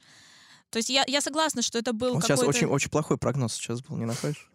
[0.70, 3.82] То есть я, я согласна, что это был Вот сейчас очень, очень плохой прогноз сейчас
[3.82, 4.50] был, не находишь?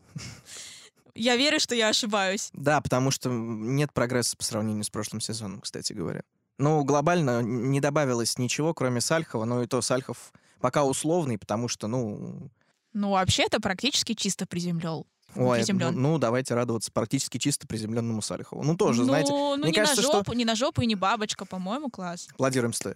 [1.15, 2.49] Я верю, что я ошибаюсь.
[2.53, 6.23] Да, потому что нет прогресса по сравнению с прошлым сезоном, кстати говоря.
[6.57, 11.87] Ну, глобально не добавилось ничего, кроме Сальхова, но и то Сальхов пока условный, потому что,
[11.87, 12.49] ну,
[12.93, 15.05] Ну, вообще, это практически чисто приземлел.
[15.35, 16.01] ой, ну, приземлен.
[16.01, 18.63] ну, давайте радоваться практически чисто приземленному Сальхову.
[18.63, 20.85] Ну, тоже, ну, знаете, ну, мне не кажется, на что- жопу, не на жопу и
[20.85, 22.27] не бабочка, по-моему, класс.
[22.33, 22.95] аплодируем стоя.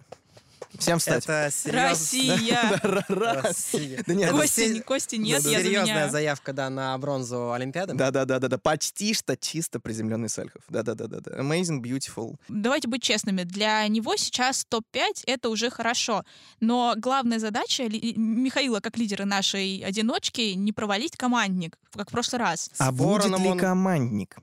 [0.78, 1.24] Всем встать.
[1.24, 2.80] Это Россия!
[3.08, 4.02] Россия.
[4.06, 7.94] Да нет, Кости, Кости нет, я серьезная заявка, да, на бронзу Олимпиады.
[7.94, 10.62] Да-да-да-да-да, почти что чисто приземленный Сальхов.
[10.68, 11.18] Да-да-да-да.
[11.40, 12.36] Amazing, beautiful.
[12.48, 16.24] Давайте быть честными, для него сейчас топ-5 это уже хорошо.
[16.60, 22.70] Но главная задача Михаила, как лидера нашей одиночки, не провалить командник, как в прошлый раз.
[22.78, 24.36] А будет ли командник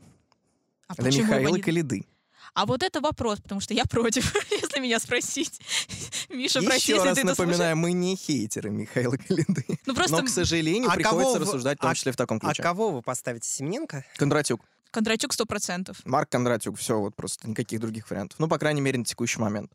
[0.88, 2.06] А для Михаила Калиды?
[2.54, 5.60] А вот это вопрос, потому что я против, если меня спросить.
[6.30, 9.66] Миша, прости, Еще если раз ты напоминаю, мы не хейтеры Михаила Калиды.
[9.86, 12.38] Ну просто Но, к сожалению, А приходится кого рассуждать в том а- числе в таком
[12.38, 12.62] А ключе.
[12.64, 13.50] кого вы поставите?
[13.50, 14.06] Семененко?
[14.18, 14.62] Кондратюк.
[14.92, 15.96] Кондратюк 100%.
[16.06, 16.78] Марк Кондратюк.
[16.78, 18.38] Все, вот просто никаких других вариантов.
[18.40, 19.72] Ну, по крайней мере, на текущий момент.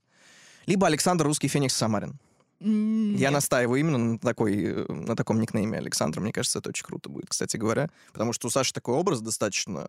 [0.67, 2.21] Либо Александр Русский Феникс Самарин.
[2.61, 6.21] Я настаиваю именно на, такой, э, на таком никнейме Александра.
[6.21, 7.88] Мне кажется, это очень круто будет, кстати говоря.
[8.12, 9.87] Потому что у Саши такой образ достаточно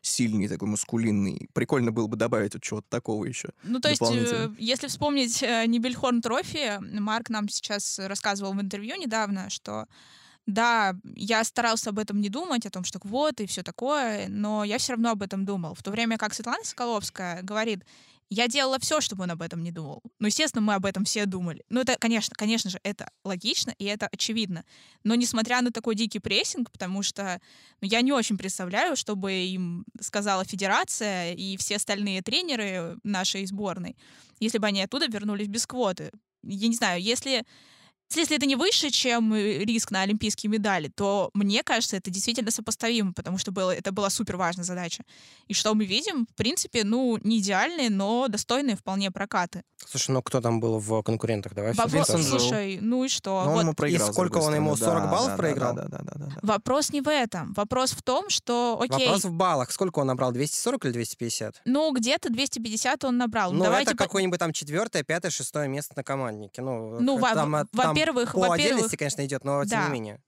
[0.00, 1.48] сильный, такой маскулинный.
[1.52, 3.48] Прикольно было бы добавить вот чего-то такого еще.
[3.62, 8.96] Ну, то есть, э, если вспомнить э, Нибельхорн Трофи, Марк нам сейчас рассказывал в интервью
[8.96, 9.86] недавно, что
[10.46, 14.62] да, я старался об этом не думать, о том, что вот и все такое, но
[14.62, 15.74] я все равно об этом думал.
[15.74, 17.82] В то время как Светлана Соколовская говорит,
[18.30, 20.02] я делала все, чтобы он об этом не думал.
[20.18, 21.64] Ну, естественно, мы об этом все думали.
[21.68, 24.64] Ну, это, конечно, конечно же, это логично и это очевидно.
[25.02, 27.40] Но несмотря на такой дикий прессинг, потому что
[27.80, 33.96] ну, я не очень представляю, чтобы им сказала федерация и все остальные тренеры нашей сборной,
[34.40, 36.10] если бы они оттуда вернулись без квоты.
[36.42, 37.44] Я не знаю, если
[38.10, 42.50] если это не выше, чем э, риск на олимпийские медали, то мне кажется, это действительно
[42.50, 45.04] сопоставимо, потому что было, это была супер важная задача.
[45.48, 49.62] И что мы видим, в принципе, ну, не идеальные, но достойные вполне прокаты.
[49.86, 51.54] Слушай, ну кто там был в конкурентах?
[51.54, 53.42] Давай Вопрос, Слушай, ну и что?
[53.42, 53.56] Но ну, вот.
[53.56, 55.74] он ему проиграл, и сколько он ему 40 да, баллов да, проиграл?
[55.74, 56.38] Да, да, да, да, да.
[56.42, 57.52] Вопрос не в этом.
[57.54, 59.06] Вопрос в том, что, окей...
[59.06, 59.70] Вопрос в баллах.
[59.70, 60.32] Сколько он набрал?
[60.32, 61.62] 240 или 250?
[61.64, 63.52] Ну, где-то 250 он набрал.
[63.52, 64.04] Ну, Давайте это по...
[64.04, 66.62] какое-нибудь там четвертое, пятое, шестое место на команднике.
[66.62, 68.32] Ну, ну там, во- во-первых...
[68.32, 69.76] По во-первых, отдельности, конечно, идет, но да.
[69.76, 70.20] тем не менее.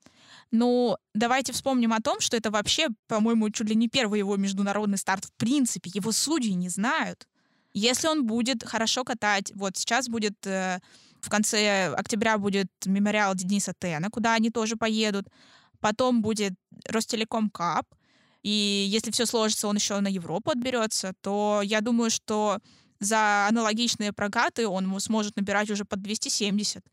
[0.52, 4.98] Ну, давайте вспомним о том, что это вообще, по-моему, чуть ли не первый его международный
[4.98, 5.90] старт в принципе.
[5.92, 7.26] Его судьи не знают.
[7.74, 10.78] Если он будет хорошо катать, вот сейчас будет э,
[11.20, 15.26] в конце октября будет мемориал Дениса Тена, куда они тоже поедут.
[15.80, 16.54] Потом будет
[16.88, 17.86] Ростелеком Кап.
[18.42, 22.60] И если все сложится, он еще на Европу отберется, то я думаю, что
[23.00, 26.84] за аналогичные прокаты он сможет набирать уже под 270.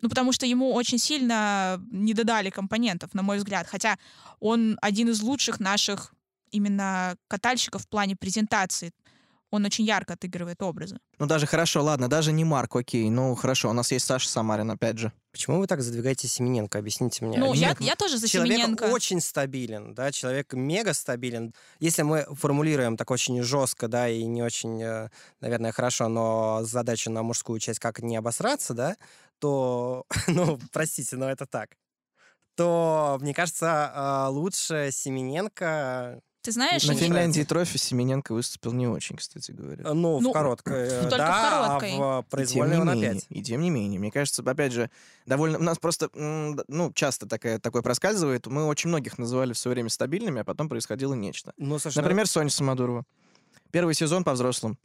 [0.00, 3.66] Ну, потому что ему очень сильно не додали компонентов, на мой взгляд.
[3.66, 3.98] Хотя
[4.40, 6.14] он один из лучших наших
[6.50, 8.92] именно катальщиков в плане презентации
[9.50, 10.98] он очень ярко отыгрывает образы.
[11.18, 13.08] Ну, даже хорошо, ладно, даже не Марк, окей.
[13.08, 15.12] Ну, хорошо, у нас есть Саша Самарин, опять же.
[15.32, 16.78] Почему вы так задвигаете Семененко?
[16.78, 17.38] Объясните мне.
[17.38, 18.84] Ну, я, я тоже за человек Семененко.
[18.84, 21.54] очень стабилен, да, человек мега стабилен.
[21.80, 25.08] Если мы формулируем так очень жестко, да, и не очень, э,
[25.40, 28.96] наверное, хорошо, но задачу на мужскую часть, как не обосраться, да,
[29.38, 31.70] то, ну, простите, но это так
[32.58, 39.16] то, мне кажется, а, лучше Семененко ты знаешь, на Финляндии трофи Семененко выступил не очень,
[39.16, 39.92] кстати говоря.
[39.92, 41.92] Ну, ну в короткой, только да, в короткой.
[41.98, 43.26] а в произвольной он менее, опять.
[43.28, 44.90] И тем не менее, мне кажется, опять же,
[45.26, 45.58] довольно...
[45.58, 48.46] У нас просто, ну, часто такое, такое проскальзывает.
[48.46, 51.52] Мы очень многих называли в свое время стабильными, а потом происходило нечто.
[51.58, 52.26] Ну, Например, ну...
[52.26, 53.04] Соня Самодурова.
[53.70, 54.78] Первый сезон по взрослым.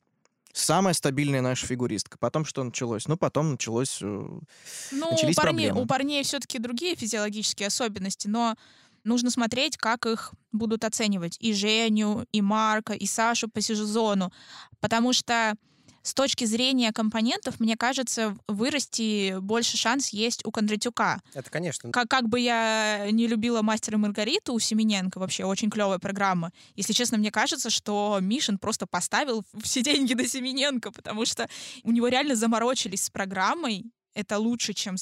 [0.54, 2.18] Самая стабильная наша фигуристка.
[2.20, 3.08] Потом что началось?
[3.08, 3.98] Ну, потом началось...
[4.02, 5.82] Э, ну, начались у парней, проблемы.
[5.82, 8.56] у парней все-таки другие физиологические особенности, но
[9.04, 11.38] нужно смотреть, как их будут оценивать.
[11.40, 14.32] И Женю, и Марка, и Сашу по сезону.
[14.80, 15.56] Потому что
[16.04, 21.22] с точки зрения компонентов, мне кажется, вырасти больше шанс есть у Кондратюка.
[21.34, 21.92] Это, конечно.
[21.92, 26.52] Как, как бы я не любила «Мастера Маргариту» у Семененко, вообще очень клевая программа.
[26.76, 31.50] Если честно, мне кажется, что Мишин просто поставил все деньги на Семененко, потому что
[31.84, 34.96] у него реально заморочились с программой, это лучше, чем,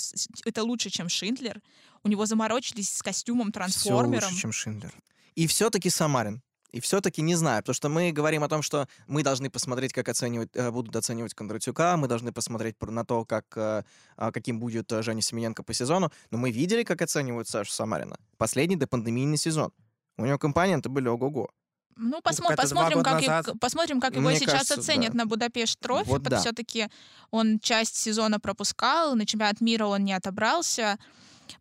[0.45, 1.61] это лучше, чем Шиндлер.
[2.03, 4.19] У него заморочились с костюмом, трансформером.
[4.19, 4.93] Все лучше, чем Шиндлер.
[5.35, 6.41] И все-таки Самарин.
[6.71, 10.07] И все-таки не знаю, потому что мы говорим о том, что мы должны посмотреть, как
[10.07, 13.83] оценивать, э, будут оценивать Кондратюка, мы должны посмотреть на то, как, э,
[14.15, 18.17] а, каким будет э, Женя Семененко по сезону, но мы видели, как оценивают Сашу Самарина.
[18.37, 19.71] Последний допандемийный сезон.
[20.17, 21.49] У него компоненты были ого-го.
[21.97, 25.19] Ну, посмо- посмотрим, как и, посмотрим, как его Мне сейчас кажется, оценят да.
[25.19, 26.07] на Будапешт трофи.
[26.07, 26.39] Вот да.
[26.39, 26.87] Все-таки
[27.31, 30.97] он часть сезона пропускал, на чемпионат мира он не отобрался.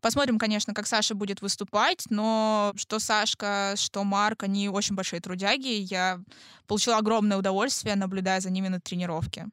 [0.00, 5.68] Посмотрим, конечно, как Саша будет выступать, но что Сашка, что Марк, они очень большие трудяги.
[5.68, 6.20] Я
[6.66, 9.46] получила огромное удовольствие, наблюдая за ними на тренировке.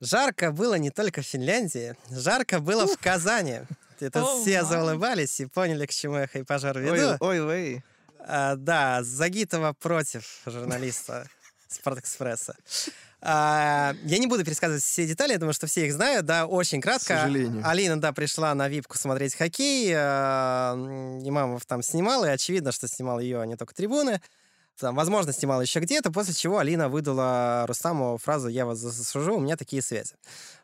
[0.00, 3.60] Жарко было не только в Финляндии, жарко было в Казани.
[4.00, 4.70] Это О, все мам.
[4.70, 7.16] заулыбались и поняли, к чему я хайпажор веду.
[7.20, 7.84] Ой, ой, ой.
[8.18, 11.28] А, да, Загитова против журналиста
[11.68, 12.56] Спортэкспресса.
[13.26, 16.82] А, я не буду пересказывать все детали, я думаю, что все их знают, да, очень
[16.82, 17.14] кратко.
[17.14, 17.62] К сожалению.
[17.66, 20.74] Алина, да, пришла на випку смотреть хоккей, а,
[21.24, 24.20] Имамов там снимал, и очевидно, что снимал ее, а не только трибуны.
[24.78, 29.40] Там, возможно, снимал еще где-то, после чего Алина выдала Рустаму фразу «Я вас заслужу, у
[29.40, 30.16] меня такие связи».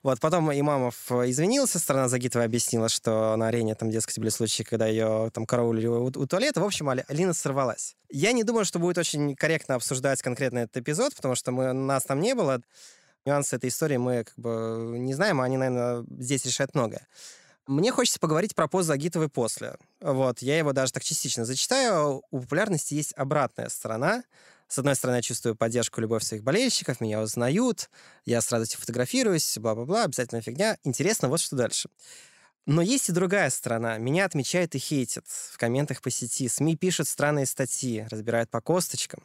[0.03, 4.87] Вот, потом Имамов извинился, сторона Загитова объяснила, что на арене там, дескать, были случаи, когда
[4.87, 6.61] ее там караулили у, у туалета.
[6.61, 7.97] В общем, Али- Алина сорвалась.
[8.11, 12.03] Я не думаю, что будет очень корректно обсуждать конкретно этот эпизод, потому что мы, нас
[12.05, 12.61] там не было.
[13.27, 17.07] Нюансы этой истории мы как бы не знаем, а они, наверное, здесь решают многое.
[17.71, 19.77] Мне хочется поговорить про пост Загитовой после.
[20.01, 22.21] Вот, я его даже так частично зачитаю.
[22.33, 24.25] У популярности есть обратная сторона.
[24.67, 27.89] С одной стороны, я чувствую поддержку, любовь своих болельщиков, меня узнают,
[28.25, 30.79] я с радостью фотографируюсь, бла-бла-бла, обязательно фигня.
[30.83, 31.89] Интересно, вот что дальше.
[32.67, 33.99] Но есть и другая сторона.
[33.99, 36.49] Меня отмечают и хейтят в комментах по сети.
[36.49, 39.23] СМИ пишут странные статьи, разбирают по косточкам.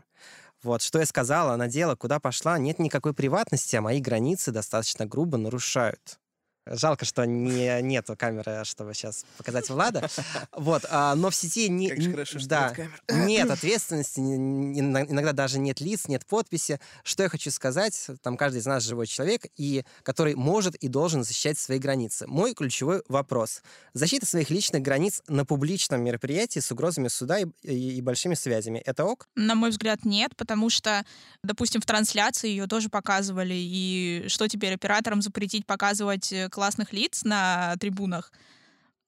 [0.62, 5.40] Вот, что я сказала, надела, куда пошла, нет никакой приватности, а мои границы достаточно грубо
[5.40, 6.20] нарушают.
[6.68, 10.10] Жалко, что не, нету камеры, чтобы сейчас показать Влада.
[10.52, 12.90] Вот, а, но в сети не, Как же хорошо, что да, нет
[13.28, 16.80] нет ответственности, иногда даже нет лиц, нет подписи.
[17.04, 21.24] Что я хочу сказать, там каждый из нас живой человек, и который может и должен
[21.24, 22.26] защищать свои границы.
[22.28, 23.62] Мой ключевой вопрос.
[23.94, 28.80] Защита своих личных границ на публичном мероприятии с угрозами суда и, и- и большими связями.
[28.80, 29.28] Это ок?
[29.36, 31.06] На мой взгляд, нет, потому что,
[31.44, 37.24] допустим, в трансляции ее тоже показывали, и что теперь операторам запретить показывать э, классных лиц
[37.24, 38.32] на трибунах?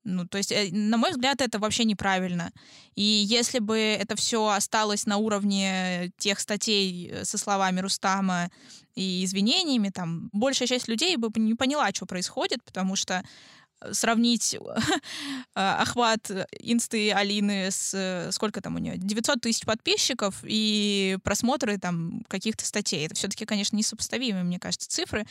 [0.09, 2.53] Ну, то есть, э, на мой взгляд, это вообще неправильно.
[2.95, 8.49] И если бы это все осталось на уровне тех статей э, со словами Рустама
[8.95, 13.21] и извинениями, там, большая часть людей бы не поняла, что происходит, потому что
[13.81, 14.55] э, сравнить
[15.53, 16.31] охват
[16.61, 18.29] инсты Алины с...
[18.31, 18.93] Сколько там у нее?
[18.95, 23.05] 900 тысяч подписчиков и просмотры там каких-то статей.
[23.05, 25.25] Это все-таки, конечно, несопоставимые, мне кажется, цифры.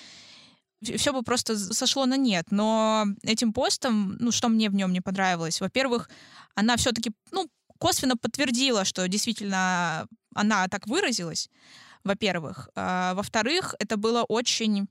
[0.96, 2.46] Все бы просто сошло на нет.
[2.50, 5.60] Но этим постом, ну, что мне в нем не понравилось?
[5.60, 6.08] Во-первых,
[6.54, 11.48] она все-таки, ну, косвенно подтвердила, что действительно она так выразилась,
[12.04, 12.68] во-первых.
[12.74, 14.88] А, во-вторых, это было очень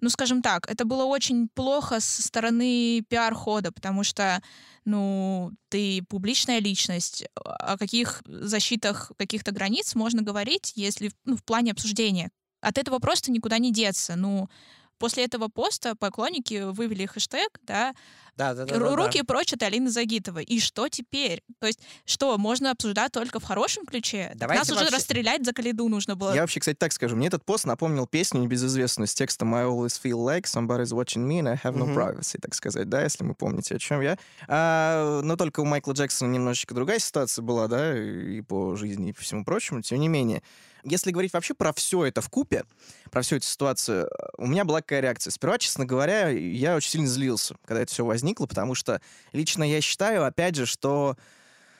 [0.00, 4.42] ну, скажем так, это было очень плохо со стороны пиар-хода, потому что,
[4.84, 11.72] ну, ты публичная личность, о каких защитах каких-то границ можно говорить, если ну, в плане
[11.72, 12.30] обсуждения.
[12.60, 14.14] От этого просто никуда не деться.
[14.16, 14.50] Ну,
[14.98, 17.94] после этого поста поклонники вывели хэштег, да,
[18.36, 18.74] Да, да, да.
[18.76, 20.42] «Ру- да, руки прочь от Алины Загитовой.
[20.42, 21.42] И что теперь?
[21.60, 24.32] То есть, что, можно обсуждать только в хорошем ключе?
[24.34, 26.34] Давайте Нас уже вообще- расстрелять за Калиду нужно было.
[26.34, 27.14] Я вообще, кстати, так скажу.
[27.14, 31.40] Мне этот пост напомнил песню небезызвестную с текстом «I always feel like somebody's watching me
[31.40, 31.96] and I have no Мгм.
[31.96, 34.18] privacy», так сказать, да, если мы помните, о чем я.
[34.48, 39.12] А, но только у Майкла Джексона немножечко другая ситуация была, да, и по жизни, и
[39.12, 39.80] по всему прочему.
[39.82, 40.42] Тем не менее,
[40.84, 42.64] если говорить вообще про все это в купе,
[43.10, 45.30] про всю эту ситуацию, у меня была какая реакция.
[45.30, 49.00] Сперва, честно говоря, я очень сильно злился, когда это все возникло, потому что
[49.32, 51.16] лично я считаю, опять же, что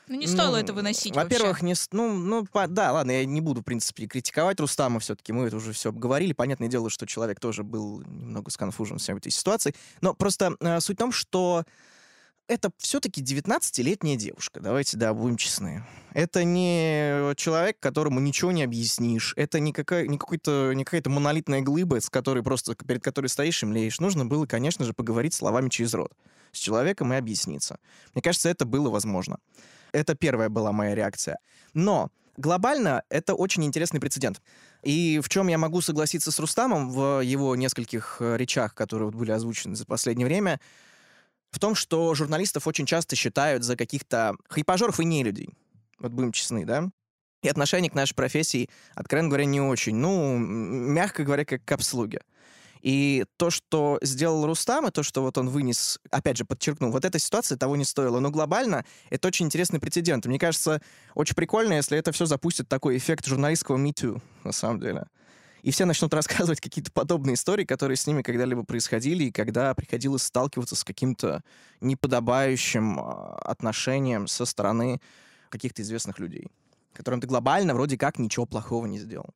[0.08, 3.40] Ну, не стоило ну, это выносить Во-первых, не, ну, ну, по- да, ладно, я не
[3.40, 6.32] буду, в принципе, критиковать Рустама все-таки, мы это уже все обговорили.
[6.32, 9.74] Понятное дело, что человек тоже был немного сконфужен всей этой ситуацией.
[10.00, 11.64] Но просто э, суть в том, что
[12.46, 15.84] это все-таки 19-летняя девушка, давайте, да, будем честны.
[16.12, 19.32] Это не человек, которому ничего не объяснишь.
[19.36, 23.62] Это не, какая, не, какой-то, не какая-то монолитная глыба, с которой просто, перед которой стоишь
[23.62, 23.98] и млеешь.
[23.98, 26.12] Нужно было, конечно же, поговорить словами через рот
[26.52, 27.78] с человеком и объясниться.
[28.14, 29.38] Мне кажется, это было возможно.
[29.92, 31.38] Это первая была моя реакция.
[31.72, 34.40] Но глобально это очень интересный прецедент.
[34.82, 39.30] И в чем я могу согласиться с Рустамом в его нескольких э, речах, которые были
[39.30, 40.60] озвучены за последнее время,
[41.54, 45.50] в том, что журналистов очень часто считают за каких-то хайпажоров и нелюдей.
[45.98, 46.90] Вот будем честны, да?
[47.42, 49.94] И отношение к нашей профессии, откровенно говоря, не очень.
[49.94, 52.20] Ну, мягко говоря, как к обслуге.
[52.80, 57.04] И то, что сделал Рустам, и то, что вот он вынес, опять же, подчеркнул, вот
[57.04, 58.20] эта ситуация того не стоила.
[58.20, 60.26] Но глобально это очень интересный прецедент.
[60.26, 60.82] Мне кажется,
[61.14, 65.06] очень прикольно, если это все запустит такой эффект журналистского Too, на самом деле.
[65.64, 70.22] И все начнут рассказывать какие-то подобные истории, которые с ними когда-либо происходили, и когда приходилось
[70.22, 71.42] сталкиваться с каким-то
[71.80, 75.00] неподобающим а, отношением со стороны
[75.48, 76.48] каких-то известных людей,
[76.92, 79.30] которым ты глобально вроде как ничего плохого не сделал.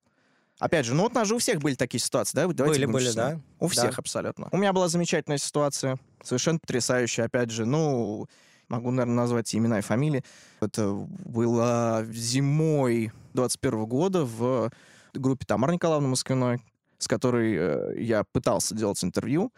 [0.58, 2.46] Опять же, ну вот у нас же у всех были такие ситуации, да?
[2.48, 3.22] Давайте Были, были, честны.
[3.22, 3.40] да.
[3.60, 3.72] У Да.
[3.72, 4.48] всех абсолютно.
[4.50, 8.26] У меня была замечательная ситуация, совершенно потрясающая, опять же, ну,
[8.68, 10.24] могу, наверное, назвать имена и фамилии.
[10.60, 14.70] Это было зимой 21 года в
[15.14, 16.62] группе Тамары Николаевны Москвиной,
[16.98, 19.52] с которой э, я пытался делать интервью.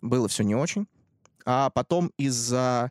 [0.00, 0.86] Было все не очень.
[1.44, 2.90] А потом из-за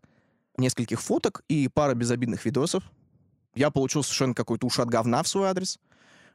[0.58, 2.84] нескольких фоток и пары безобидных видосов
[3.56, 5.80] я получил совершенно какой-то ушат говна в свой адрес.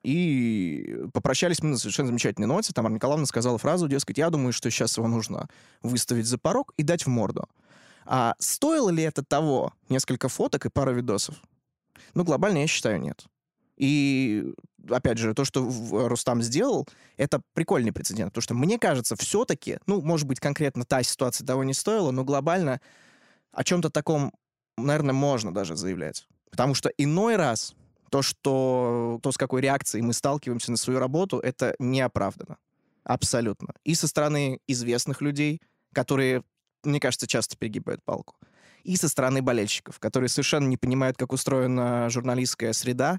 [0.03, 2.73] И попрощались мы на совершенно замечательной ноте.
[2.73, 5.49] Тамара Николаевна сказала фразу, дескать, я думаю, что сейчас его нужно
[5.83, 7.49] выставить за порог и дать в морду.
[8.07, 9.73] А стоило ли это того?
[9.89, 11.35] Несколько фоток и пара видосов?
[12.15, 13.27] Ну, глобально я считаю, нет.
[13.79, 14.53] И,
[14.91, 16.87] опять же, то, что в- Рустам сделал,
[17.17, 18.33] это прикольный прецедент.
[18.33, 22.25] Потому что, мне кажется, все-таки, ну, может быть, конкретно та ситуация того не стоила, но
[22.25, 22.81] глобально
[23.53, 24.33] о чем-то таком,
[24.77, 26.27] наверное, можно даже заявлять.
[26.51, 27.75] Потому что иной раз
[28.11, 32.57] то, что, то, с какой реакцией мы сталкиваемся на свою работу, это неоправданно.
[33.05, 33.75] Абсолютно.
[33.85, 35.61] И со стороны известных людей,
[35.93, 36.43] которые,
[36.85, 38.37] мне кажется, часто перегибают палку,
[38.85, 43.19] и со стороны болельщиков, которые совершенно не понимают, как устроена журналистская среда,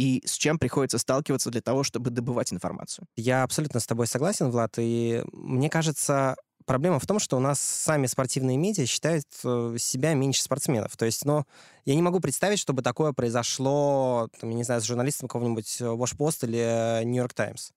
[0.00, 3.06] и с чем приходится сталкиваться для того, чтобы добывать информацию.
[3.16, 7.60] Я абсолютно с тобой согласен, Влад, и мне кажется, проблема в том, что у нас
[7.60, 10.96] сами спортивные медиа считают э, себя меньше спортсменов.
[10.96, 11.44] То есть, ну,
[11.84, 16.46] я не могу представить, чтобы такое произошло, там, я не знаю, с журналистом какого-нибудь Washpost
[16.46, 17.72] или Нью-Йорк Таймс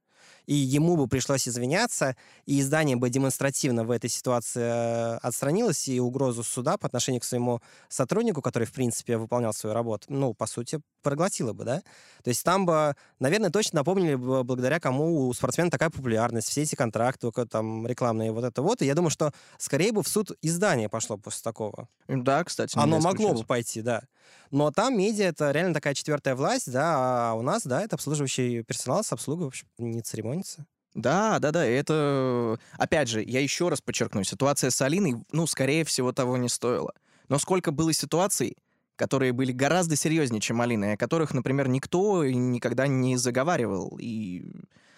[0.46, 2.16] и ему бы пришлось извиняться,
[2.46, 7.26] и издание бы демонстративно в этой ситуации э, отстранилось, и угрозу суда по отношению к
[7.26, 11.82] своему сотруднику, который, в принципе, выполнял свою работу, ну, по сути, проглотило бы, да?
[12.24, 16.62] То есть там бы, наверное, точно напомнили бы, благодаря кому у спортсмена такая популярность, все
[16.62, 18.82] эти контракты, там, рекламные, вот это вот.
[18.82, 21.88] И я думаю, что скорее бы в суд издание пошло после такого.
[22.08, 22.78] Да, кстати.
[22.78, 24.04] Оно могло бы пойти, да.
[24.52, 28.64] Но там медиа— это реально такая четвертая власть, да, а у нас, да, это обслуживающий
[28.64, 30.66] персонал с обслугой, в общем, не церемонится.
[30.94, 32.60] Да, да, да, это...
[32.78, 36.94] Опять же, я еще раз подчеркну, ситуация с Алиной, ну, скорее всего, того не стоила.
[37.30, 38.58] Но сколько было ситуаций,
[38.96, 43.98] которые были гораздо серьезнее, чем Алина, о которых, например, никто никогда не заговаривал.
[44.00, 44.46] И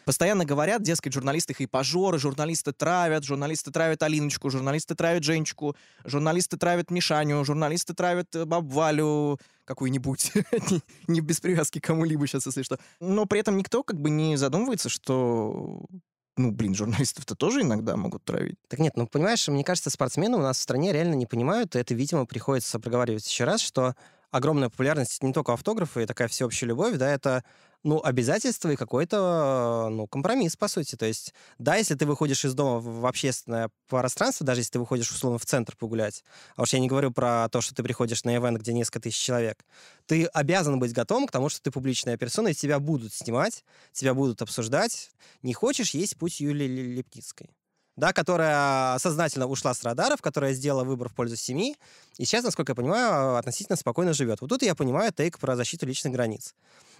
[0.06, 5.76] постоянно говорят, дескать, журналисты хайпажоры, журналисты травят, журналисты травят Алиночку, журналисты травят Женечку,
[6.06, 10.32] журналисты травят Мишаню, журналисты травят э, баб Валю какую-нибудь,
[11.08, 12.80] не без привязки к кому-либо сейчас, если что.
[13.00, 15.86] Но при этом никто как бы не задумывается, что
[16.38, 18.58] ну, блин, журналистов-то тоже иногда могут травить.
[18.68, 21.80] Так нет, ну, понимаешь, мне кажется, спортсмены у нас в стране реально не понимают, и
[21.80, 23.96] это, видимо, приходится проговаривать еще раз, что
[24.36, 27.44] огромная популярность не только автографы и такая всеобщая любовь, да, это
[27.84, 30.96] ну, обязательство и какой-то, ну, компромисс, по сути.
[30.96, 35.10] То есть, да, если ты выходишь из дома в общественное пространство, даже если ты выходишь,
[35.12, 36.24] условно, в центр погулять,
[36.56, 39.24] а уж я не говорю про то, что ты приходишь на ивент, где несколько тысяч
[39.24, 39.64] человек,
[40.08, 43.64] ты обязан быть готовым к тому, что ты публичная персона, и тебя будут снимать,
[43.94, 45.12] тебя будут обсуждать.
[45.44, 47.52] Не хочешь, есть путь Юлии Лепницкой
[47.96, 51.76] да, которая сознательно ушла с радаров, которая сделала выбор в пользу семьи,
[52.18, 54.42] и сейчас, насколько я понимаю, относительно спокойно живет.
[54.42, 56.54] Вот тут я понимаю тейк про защиту личных границ.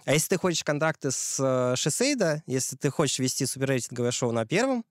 [0.04, 4.46] А если ты хочешь контракты с э, Шесейда, если ты хочешь вести суперрейтинговое шоу на
[4.46, 4.84] первом,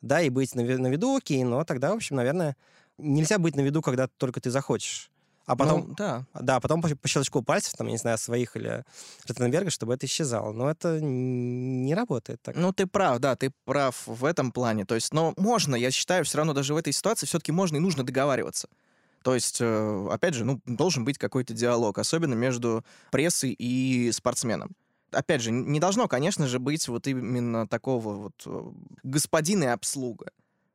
[0.00, 2.56] да, и быть на, на виду, окей, но тогда, в общем, наверное,
[2.96, 5.10] нельзя быть на виду, когда только ты захочешь.
[5.50, 6.24] А потом, ну, да.
[6.32, 8.84] да, потом по, по щелчку пальцев, там, я не знаю, своих или
[9.26, 10.52] Ротенберга, чтобы это исчезало.
[10.52, 12.54] Но это не работает так.
[12.54, 14.84] Ну, ты прав, да, ты прав в этом плане.
[14.84, 17.80] То есть, но можно, я считаю, все равно даже в этой ситуации все-таки можно и
[17.80, 18.68] нужно договариваться.
[19.24, 24.76] То есть, э, опять же, ну, должен быть какой-то диалог, особенно между прессой и спортсменом.
[25.10, 28.62] Опять же, не должно, конечно же, быть вот именно такого вот э,
[29.02, 30.30] господина и обслуга.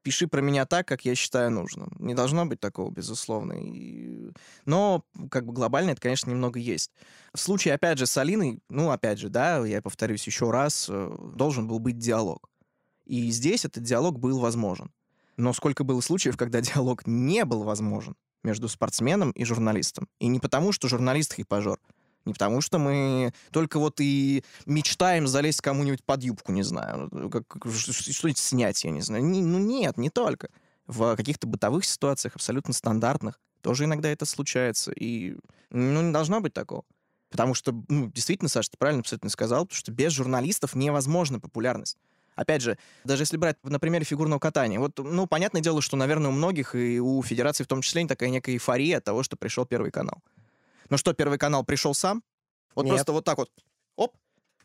[0.06, 1.92] Пиши про меня так, как я считаю нужным.
[1.98, 3.54] Не должно быть такого, безусловно.
[3.54, 4.30] И...
[4.66, 6.92] Но как бы глобально это, конечно, немного есть.
[7.34, 11.18] В случае, опять же, с Алиной, ну, опять же, да, я повторюсь еще раз, э,
[11.34, 12.52] должен был быть диалог.
[13.06, 14.92] И здесь этот диалог был возможен.
[15.38, 20.08] Но сколько было случаев, когда диалог не был возможен между спортсменом и журналистом.
[20.20, 21.80] И не потому, что журналист хайпажор,
[22.26, 27.46] не потому, что мы только вот и мечтаем залезть кому-нибудь под юбку, не знаю, как,
[27.72, 29.24] что-нибудь снять, я не знаю.
[29.24, 30.50] Не, ну нет, не только.
[30.88, 34.92] В каких-то бытовых ситуациях, абсолютно стандартных, тоже иногда это случается.
[34.92, 35.38] И
[35.72, 36.84] ну, не должно быть такого.
[37.30, 41.98] Потому что, ну, действительно, Саша, ты правильно абсолютно сказал, потому что без журналистов невозможна популярность.
[42.36, 46.30] Опять же, даже если брать на примере фигурного катания, вот, ну, понятное дело, что, наверное,
[46.30, 49.66] у многих и у федерации в том числе такая некая эйфория от того, что пришел
[49.66, 50.22] Первый канал.
[50.90, 52.24] Но что, Первый канал пришел сам?
[52.76, 52.96] Вот Нет.
[52.96, 53.50] просто вот так вот,
[53.96, 54.16] оп,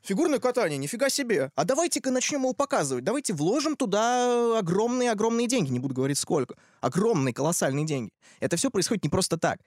[0.03, 1.51] Фигурное катание, нифига себе.
[1.55, 3.05] А давайте-ка начнем его показывать.
[3.05, 5.71] Давайте вложим туда огромные-огромные деньги.
[5.71, 6.57] Не буду говорить сколько.
[6.81, 8.11] Огромные, колоссальные деньги.
[8.41, 9.61] Это все происходит не просто так.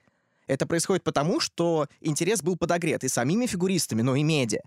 [0.48, 4.60] Это происходит потому, что интерес был подогрет и самими фигуристами, но и медиа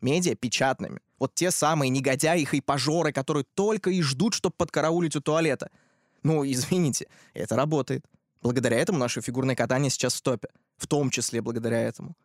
[0.00, 1.00] медиа печатными.
[1.18, 5.70] Вот те самые негодяи и пожоры, которые только и ждут, чтобы подкараулить у туалета.
[6.22, 8.04] Ну, извините, это работает.
[8.42, 10.48] Благодаря этому наше фигурное катание сейчас в топе.
[10.80, 12.16] В том числе благодаря этому.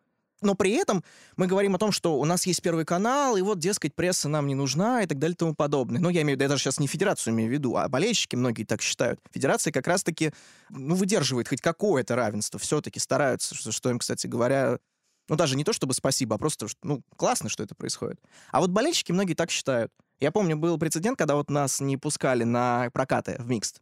[0.41, 1.03] Но при этом
[1.37, 4.47] мы говорим о том, что у нас есть Первый канал, и вот, дескать, пресса нам
[4.47, 5.99] не нужна и так далее и тому подобное.
[5.99, 8.35] Но я имею в виду, я даже сейчас не федерацию имею в виду, а болельщики
[8.35, 9.19] многие так считают.
[9.31, 10.31] Федерация как раз-таки,
[10.69, 14.79] ну, выдерживает хоть какое-то равенство, все-таки стараются, что, что им, кстати говоря,
[15.27, 18.19] ну, даже не то чтобы спасибо, а просто, ну, классно, что это происходит.
[18.51, 19.91] А вот болельщики многие так считают.
[20.19, 23.81] Я помню, был прецедент, когда вот нас не пускали на прокаты в микст.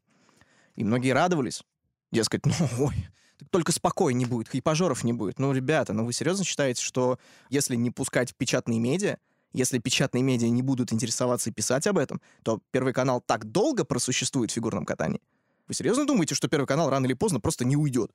[0.76, 1.62] И многие радовались.
[2.12, 3.10] Дескать, ну, ой,
[3.50, 5.40] только спокойнее будет, хайпажоров не будет.
[5.40, 7.20] Ну, ребята, ну вы серьезно считаете, что
[7.50, 9.18] если не пускать печатные медиа,
[9.54, 13.86] если печатные медиа не будут интересоваться и писать об этом, то Первый канал так долго
[13.86, 15.22] просуществует в фигурном катании?
[15.68, 18.12] Вы серьезно думаете, что Первый канал рано или поздно просто не уйдет?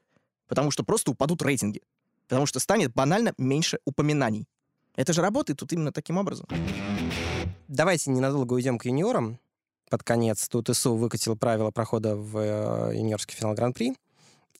[0.49, 1.81] Потому что просто упадут рейтинги
[2.29, 4.47] потому что станет банально меньше упоминаний.
[4.95, 6.47] Это же работает тут именно таким образом.
[7.68, 9.39] Давайте ненадолго уйдем к юниорам.
[9.91, 13.95] Под конец тут ИСУ выкатил правила прохода в э, юниорский финал Гран-при.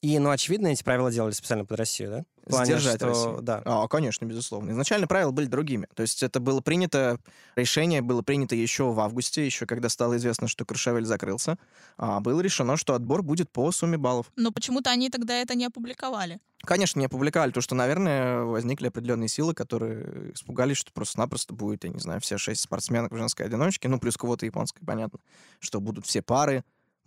[0.01, 2.25] И, ну, очевидно, эти правила делали специально под Россию, да?
[2.47, 3.07] В плане, Сдержать что...
[3.07, 3.39] Россию.
[3.43, 3.63] Да.
[3.65, 4.71] А, конечно, безусловно.
[4.71, 5.89] Изначально правила были другими.
[5.95, 7.19] То есть это было принято,
[7.57, 11.59] решение было принято еще в августе, еще когда стало известно, что Крышавель закрылся.
[11.97, 14.31] А было решено, что отбор будет по сумме баллов.
[14.37, 16.39] Но почему-то они тогда это не опубликовали.
[16.65, 21.91] Конечно, не опубликовали, потому что, наверное, возникли определенные силы, которые испугались, что просто-напросто будет, я
[21.91, 25.21] не знаю, все шесть спортсменок в женской одиночке, ну, плюс кого-то японской, понятно,
[25.61, 26.65] что будут все пары,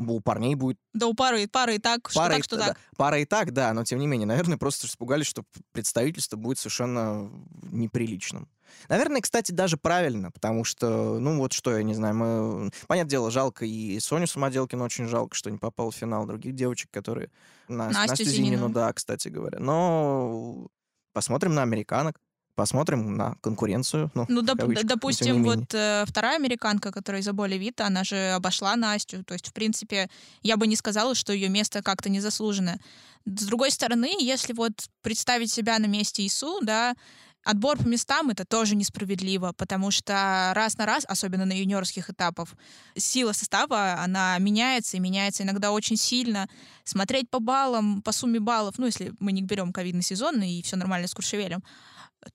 [0.10, 0.78] у парней будет...
[0.93, 2.78] Да у пары, пары и так, пара что и, так, что да, так.
[2.97, 7.32] Пара и так, да, но тем не менее, наверное, просто испугались, что представительство будет совершенно
[7.64, 8.49] неприличным.
[8.88, 12.72] Наверное, кстати, даже правильно, потому что, ну вот что, я не знаю, мы...
[12.88, 16.89] Понятное дело, жалко и Соню Самоделкину очень жалко, что не попал в финал других девочек,
[16.91, 17.30] которые...
[17.68, 18.36] Настю, Настю Зинину.
[18.36, 19.60] Зинину, да, кстати говоря.
[19.60, 20.68] Но
[21.14, 22.18] посмотрим на американок
[22.56, 24.12] посмотрим на конкуренцию.
[24.14, 28.76] Ну, ну доп- кавычках, допустим, вот э, вторая американка, которая Изаболя Вита, она же обошла
[28.76, 29.24] Настю.
[29.24, 30.10] То есть, в принципе,
[30.43, 32.80] я бы не сказала, что ее место как-то незаслуженное.
[33.26, 36.95] С другой стороны, если вот представить себя на месте ИСУ, да,
[37.43, 42.49] Отбор по местам это тоже несправедливо, потому что раз на раз, особенно на юниорских этапах,
[42.95, 46.47] сила состава, она меняется и меняется иногда очень сильно.
[46.83, 50.75] Смотреть по баллам, по сумме баллов, ну, если мы не берем ковидный сезон и все
[50.75, 51.63] нормально с Куршевелем,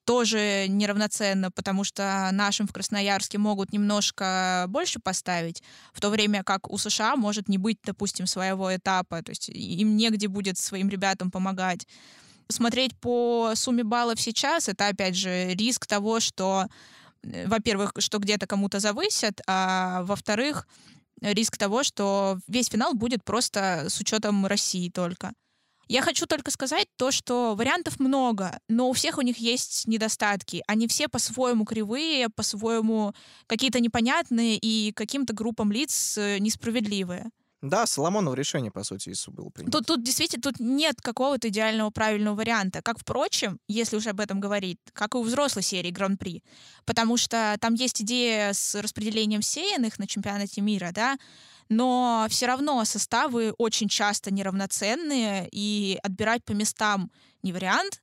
[0.05, 6.69] тоже неравноценно, потому что нашим в Красноярске могут немножко больше поставить, в то время как
[6.69, 11.31] у США может не быть, допустим, своего этапа, то есть им негде будет своим ребятам
[11.31, 11.87] помогать.
[12.49, 16.67] Смотреть по сумме баллов сейчас, это, опять же, риск того, что,
[17.23, 20.67] э, во-первых, что где-то кому-то завысят, а во-вторых,
[21.21, 25.33] риск того, что весь финал будет просто с учетом России только.
[25.89, 30.65] Я хочу только сказать то, что вариантов много, но у всех у них есть недостатки.
[30.67, 33.15] Они все по-своему кривые, по-своему
[33.47, 37.31] какие-то непонятные и каким-то группам лиц э, несправедливые.
[37.69, 39.79] Да, Соломонов решение, по сути, ИСУ было принято.
[39.79, 42.83] Тут, тут действительно тут нет какого-то идеального правильного варианта.
[42.83, 46.43] Как, впрочем, если уже об этом говорить, как и у взрослой серии Гран-при.
[46.85, 51.17] Потому что там есть идея с распределением сеянных на чемпионате мира, да,
[51.69, 57.11] но все равно составы очень часто неравноценные, и отбирать по местам
[57.43, 58.03] не вариант.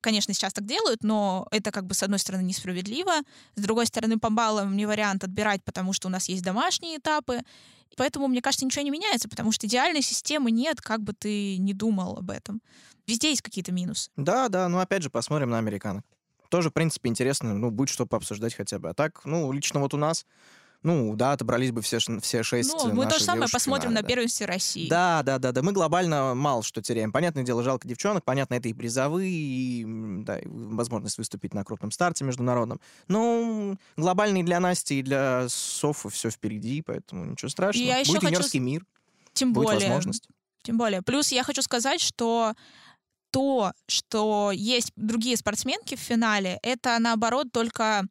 [0.00, 3.12] Конечно, сейчас так делают, но это как бы с одной стороны несправедливо,
[3.54, 7.42] с другой стороны по баллам не вариант отбирать, потому что у нас есть домашние этапы,
[7.96, 11.72] Поэтому, мне кажется, ничего не меняется, потому что идеальной системы нет, как бы ты ни
[11.72, 12.62] думал об этом.
[13.06, 14.10] Везде есть какие-то минусы.
[14.16, 16.04] Да, да, ну опять же посмотрим на американок.
[16.48, 18.90] Тоже, в принципе, интересно, ну, будет что пообсуждать хотя бы.
[18.90, 20.26] А так, ну, лично вот у нас
[20.82, 24.02] ну, да, отобрались бы все, все шесть Ну, мы то же самое посмотрим финале, на
[24.02, 24.08] да.
[24.08, 24.88] первенстве России.
[24.88, 25.62] Да, да, да, да.
[25.62, 27.12] Мы глобально мало что теряем.
[27.12, 29.84] Понятное дело, жалко девчонок, понятно, это и призовые, и,
[30.24, 32.80] да, и возможность выступить на крупном старте международном.
[33.08, 37.86] Но глобально и для Насти, и для Софы все впереди, поэтому ничего страшного.
[37.86, 38.62] Я Будет юниорский хочу...
[38.62, 38.86] мир.
[39.32, 39.88] Тем Будет более.
[39.88, 40.28] возможность.
[40.62, 41.02] Тем более.
[41.02, 42.54] Плюс я хочу сказать, что
[43.30, 48.04] то, что есть другие спортсменки в финале, это наоборот только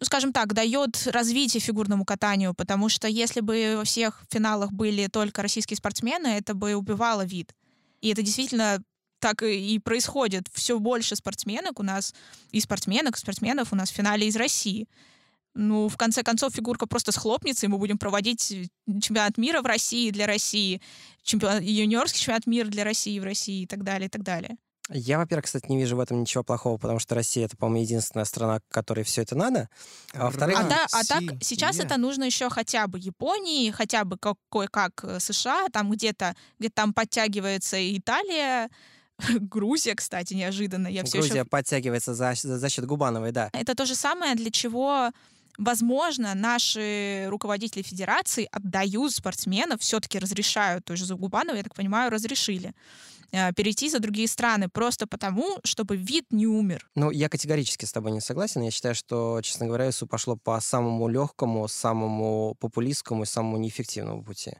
[0.00, 5.08] ну, скажем так, дает развитие фигурному катанию, потому что если бы во всех финалах были
[5.08, 7.52] только российские спортсмены, это бы убивало вид.
[8.00, 8.82] И это действительно
[9.18, 10.48] так и происходит.
[10.52, 12.14] Все больше спортсменок у нас,
[12.52, 14.86] и спортсменок, и спортсменов у нас в финале из России.
[15.54, 18.54] Ну, в конце концов, фигурка просто схлопнется, и мы будем проводить
[18.86, 20.80] чемпионат мира в России для России,
[21.24, 24.56] чемпионат, юниорский чемпионат мира для России в России и так далее, и так далее.
[24.90, 28.24] Я, во-первых, кстати, не вижу в этом ничего плохого, потому что Россия это, по-моему, единственная
[28.24, 29.68] страна, которой все это надо.
[30.14, 31.84] А во-вторых, а, да, а так сейчас yeah.
[31.84, 36.94] это нужно еще хотя бы Японии, хотя бы какой-как э, США, там где-то где там
[36.94, 38.70] подтягивается Италия,
[39.28, 40.88] Грузия, кстати, неожиданно.
[40.88, 41.44] Я Грузия еще...
[41.44, 43.50] подтягивается за, за, за счет Губановой, да.
[43.52, 45.10] Это то же самое, для чего
[45.58, 52.74] Возможно, наши руководители федерации отдают спортсменов, все-таки разрешают, той же Загубановой, я так понимаю, разрешили
[53.30, 56.88] перейти за другие страны просто потому, чтобы вид не умер.
[56.94, 58.62] Ну, я категорически с тобой не согласен.
[58.62, 64.22] Я считаю, что, честно говоря, ИСУ пошло по самому легкому, самому популистскому и самому неэффективному
[64.22, 64.52] пути.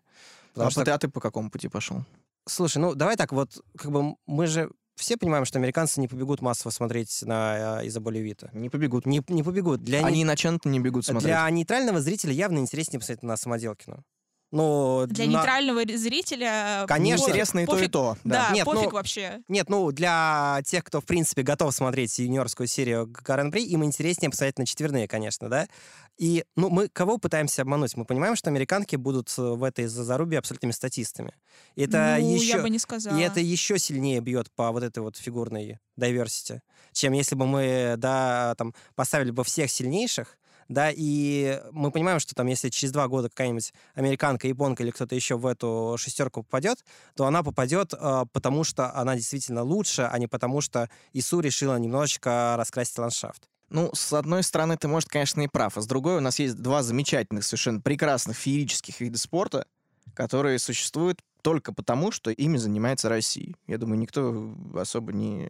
[0.52, 0.84] Потому а что...
[0.84, 2.04] ты, а ты по какому пути пошел?
[2.46, 6.42] Слушай, ну давай так, вот как бы мы же все понимаем, что американцы не побегут
[6.42, 8.50] массово смотреть на э, Изабелю Вита.
[8.52, 9.06] Не побегут.
[9.06, 9.82] Не, не побегут.
[9.82, 10.24] Для Они не...
[10.24, 11.26] начнут не бегут смотреть.
[11.26, 14.04] Для нейтрального зрителя явно интереснее посмотреть на Самоделкину.
[14.50, 15.30] Но для на...
[15.30, 19.42] нейтрального зрителя конечно интересно и то и то да, да нет, пофиг ну, вообще.
[19.48, 24.58] нет ну для тех кто в принципе готов смотреть юниорскую серию Гран-при им интереснее посмотреть
[24.58, 25.68] на четверные конечно да.
[26.16, 27.94] И ну мы кого пытаемся обмануть?
[27.96, 31.34] Мы понимаем что американки будут э, в этой зарубе абсолютными статистами.
[31.76, 33.16] И это ну, еще я бы не сказала.
[33.18, 36.60] и это еще сильнее бьет по вот этой вот фигурной diversity
[36.92, 40.37] чем если бы мы да там поставили бы всех сильнейших
[40.68, 45.14] да, и мы понимаем, что там, если через два года какая-нибудь американка, японка или кто-то
[45.14, 46.84] еще в эту шестерку попадет,
[47.16, 51.76] то она попадет, э, потому что она действительно лучше, а не потому что ИСУ решила
[51.76, 53.48] немножечко раскрасить ландшафт.
[53.70, 56.56] Ну, с одной стороны, ты, может, конечно, и прав, а с другой у нас есть
[56.56, 59.66] два замечательных, совершенно прекрасных феерических вида спорта,
[60.14, 63.54] которые существуют только потому, что ими занимается Россия.
[63.66, 65.48] Я думаю, никто особо не...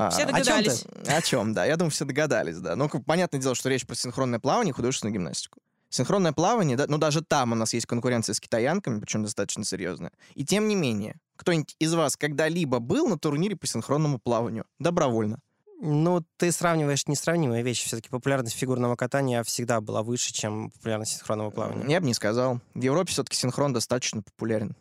[0.00, 0.86] А, все догадались.
[1.06, 1.66] О, о чем, да.
[1.66, 2.74] Я думаю, все догадались, да.
[2.74, 5.58] Но понятное дело, что речь про синхронное плавание и художественную гимнастику.
[5.90, 10.12] Синхронное плавание, да, ну даже там у нас есть конкуренция с китаянками, причем достаточно серьезная.
[10.34, 14.64] И тем не менее, кто-нибудь из вас когда-либо был на турнире по синхронному плаванию?
[14.78, 15.40] Добровольно.
[15.82, 17.86] Ну, ты сравниваешь несравнимые вещи.
[17.86, 21.90] Все-таки популярность фигурного катания всегда была выше, чем популярность синхронного плавания.
[21.92, 22.60] Я бы не сказал.
[22.74, 24.76] В Европе все-таки синхрон достаточно популярен.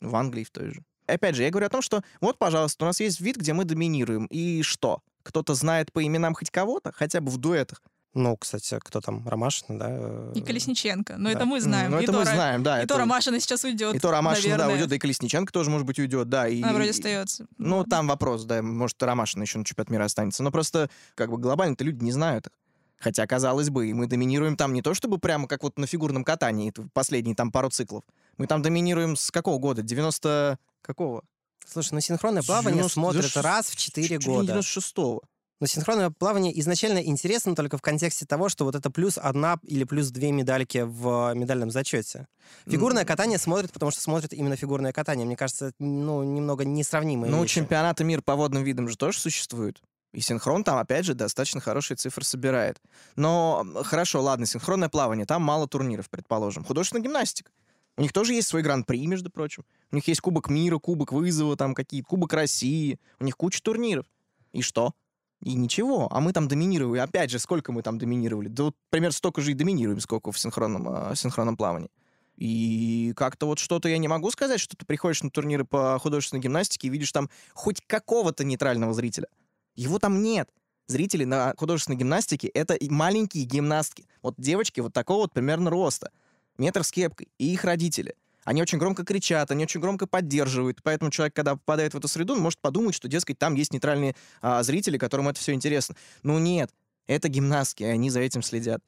[0.00, 0.84] В Англии в той же.
[1.06, 3.64] Опять же, я говорю о том, что вот, пожалуйста, у нас есть вид, где мы
[3.64, 4.26] доминируем.
[4.26, 5.02] И что?
[5.22, 7.82] Кто-то знает по именам хоть кого-то, хотя бы в дуэтах.
[8.16, 9.28] Ну, кстати, кто там?
[9.28, 10.32] Ромашина, да?
[10.34, 11.18] И Колесниченко.
[11.18, 11.32] Но ну, да.
[11.32, 11.90] это мы знаем.
[11.90, 12.80] Ну, это мы знаем, да.
[12.80, 12.94] И это...
[12.94, 13.94] то Ромашина сейчас уйдет.
[13.94, 16.48] И то Ромашина, да, уйдет, и Колесниченко тоже, может быть, уйдет, да.
[16.48, 16.62] И...
[16.62, 17.46] Она вроде остается.
[17.58, 20.42] Ну, там вопрос, да, может, Ромашина еще на чемпионат мира останется.
[20.42, 22.52] Но просто, как бы, глобально-то люди не знают их.
[22.98, 26.72] Хотя, казалось бы, мы доминируем там не то, чтобы прямо как вот на фигурном катании,
[26.94, 28.02] последние там пару циклов.
[28.36, 29.82] Мы там доминируем с какого года?
[29.82, 30.58] 90...
[30.82, 31.24] Какого?
[31.66, 32.92] Слушай, ну синхронное плавание 90...
[32.94, 34.58] смотрят раз в 4 года.
[34.58, 35.22] 96-го.
[35.58, 39.84] Но синхронное плавание изначально интересно только в контексте того, что вот это плюс одна или
[39.84, 42.28] плюс две медальки в медальном зачете.
[42.66, 43.06] Фигурное mm.
[43.06, 45.24] катание смотрят, потому что смотрят именно фигурное катание.
[45.24, 47.54] Мне кажется, ну, немного несравнимые Ну, вещи.
[47.54, 49.82] чемпионаты мира по водным видам же тоже существуют.
[50.12, 52.80] И синхрон там, опять же, достаточно хорошие цифры собирает.
[53.16, 56.64] Но хорошо, ладно, синхронное плавание, там мало турниров, предположим.
[56.64, 57.50] Художественная гимнастика.
[57.96, 59.64] У них тоже есть свой гран-при, между прочим.
[59.90, 62.98] У них есть Кубок мира, Кубок вызова, там какие-то, Кубок России.
[63.18, 64.06] У них куча турниров.
[64.52, 64.92] И что?
[65.42, 66.98] И ничего, а мы там доминировали.
[66.98, 68.48] Опять же, сколько мы там доминировали?
[68.48, 71.90] Да вот примерно столько же и доминируем, сколько в синхронном, э, синхронном плавании.
[72.36, 76.42] И как-то вот что-то я не могу сказать, что ты приходишь на турниры по художественной
[76.42, 79.28] гимнастике и видишь там хоть какого-то нейтрального зрителя.
[79.74, 80.50] Его там нет.
[80.86, 84.06] Зрители на художественной гимнастике— это маленькие гимнастки.
[84.22, 86.10] Вот девочки вот такого вот примерно роста.
[86.58, 87.28] Метр с кепкой.
[87.38, 88.14] И их родители—
[88.46, 90.80] они очень громко кричат, они очень громко поддерживают.
[90.84, 94.14] Поэтому человек, когда попадает в эту среду, он может подумать, что, дескать, там есть нейтральные
[94.40, 95.96] а, зрители, которым это все интересно.
[96.22, 96.70] Ну нет,
[97.08, 98.80] это гимнастки, и они за этим следят.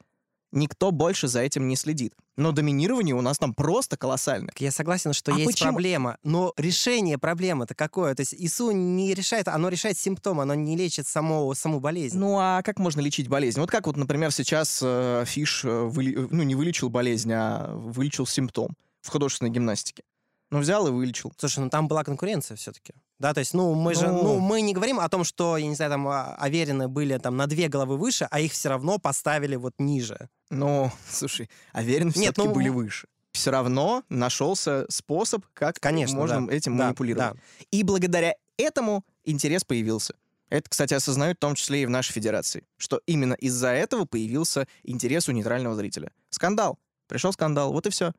[0.50, 2.14] Никто больше за этим не следит.
[2.36, 4.52] Но доминирование у нас там просто колоссальное.
[4.58, 5.72] Я согласен, что а есть почему?
[5.72, 6.18] проблема.
[6.22, 8.14] Но решение проблемы-то какое?
[8.14, 12.16] То есть ИСУ не решает, оно решает симптомы, оно не лечит само, саму болезнь.
[12.18, 13.60] Ну а как можно лечить болезнь?
[13.60, 18.26] Вот как вот, например, сейчас э, Фиш э, вы, ну, не вылечил болезнь, а вылечил
[18.26, 20.04] симптом в художественной гимнастике.
[20.50, 21.32] Ну, взял и вылечил.
[21.36, 22.94] Слушай, ну там была конкуренция все-таки.
[23.18, 24.00] Да, то есть, ну, мы ну...
[24.00, 27.18] же, ну, мы не говорим о том, что, я не знаю, там, а, Аверины были
[27.18, 30.28] там на две головы выше, а их все равно поставили вот ниже.
[30.50, 32.54] Ну, слушай, Аверины все-таки ну...
[32.54, 33.08] были выше.
[33.32, 36.52] Все равно нашелся способ, как Конечно, можно да.
[36.52, 37.34] этим да, манипулировать.
[37.34, 37.40] Да.
[37.70, 40.14] И благодаря этому интерес появился.
[40.48, 44.66] Это, кстати, осознают в том числе и в нашей федерации, что именно из-за этого появился
[44.82, 46.10] интерес у нейтрального зрителя.
[46.30, 46.78] Скандал.
[47.06, 48.12] Пришел скандал, вот и все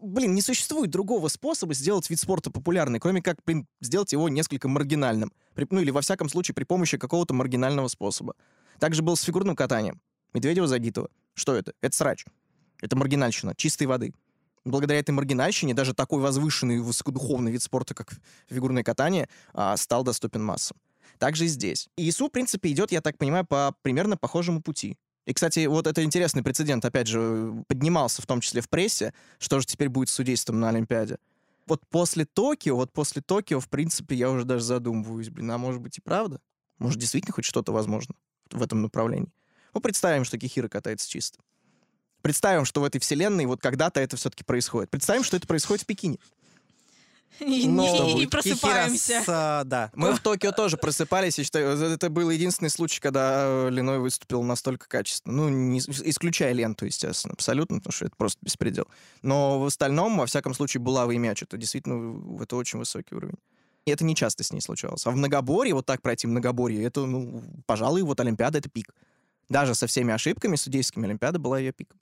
[0.00, 4.68] блин, не существует другого способа сделать вид спорта популярный, кроме как, блин, сделать его несколько
[4.68, 5.32] маргинальным.
[5.54, 8.34] При, ну или, во всяком случае, при помощи какого-то маргинального способа.
[8.78, 10.00] Также был с фигурным катанием.
[10.34, 11.08] Медведева-Загитова.
[11.34, 11.72] Что это?
[11.80, 12.24] Это срач.
[12.82, 14.12] Это маргинальщина, чистой воды.
[14.64, 18.14] Благодаря этой маргинальщине даже такой возвышенный высокодуховный вид спорта, как
[18.48, 20.76] фигурное катание, а, стал доступен массам.
[21.18, 21.88] Также и здесь.
[21.96, 24.98] ИСУ, в принципе, идет, я так понимаю, по примерно похожему пути.
[25.26, 29.60] И, кстати, вот это интересный прецедент, опять же, поднимался в том числе в прессе, что
[29.60, 31.18] же теперь будет с судейством на Олимпиаде.
[31.66, 35.80] Вот после Токио, вот после Токио, в принципе, я уже даже задумываюсь, блин, а может
[35.80, 36.40] быть и правда?
[36.78, 38.14] Может, действительно хоть что-то возможно
[38.52, 39.32] в этом направлении?
[39.74, 41.40] Ну, представим, что Кихира катается чисто.
[42.22, 44.90] Представим, что в этой вселенной вот когда-то это все-таки происходит.
[44.90, 46.18] Представим, что это происходит в Пекине.
[47.40, 49.22] И, Но и, и просыпаемся.
[49.22, 49.90] С, да.
[49.94, 54.42] Мы в Токио тоже просыпались, я считаю, это был единственный случай, когда э, Леной выступил
[54.42, 55.34] настолько качественно.
[55.34, 58.86] Ну, не, исключая ленту, естественно, абсолютно, потому что это просто беспредел.
[59.22, 63.36] Но в остальном, во всяком случае, булава и мяч, это действительно это очень высокий уровень.
[63.84, 65.06] И это не часто с ней случалось.
[65.06, 68.94] А в многоборье, вот так пройти многоборье, это, ну, пожалуй, вот Олимпиада— это пик.
[69.48, 71.98] Даже со всеми ошибками судейскими Олимпиада была ее пиком.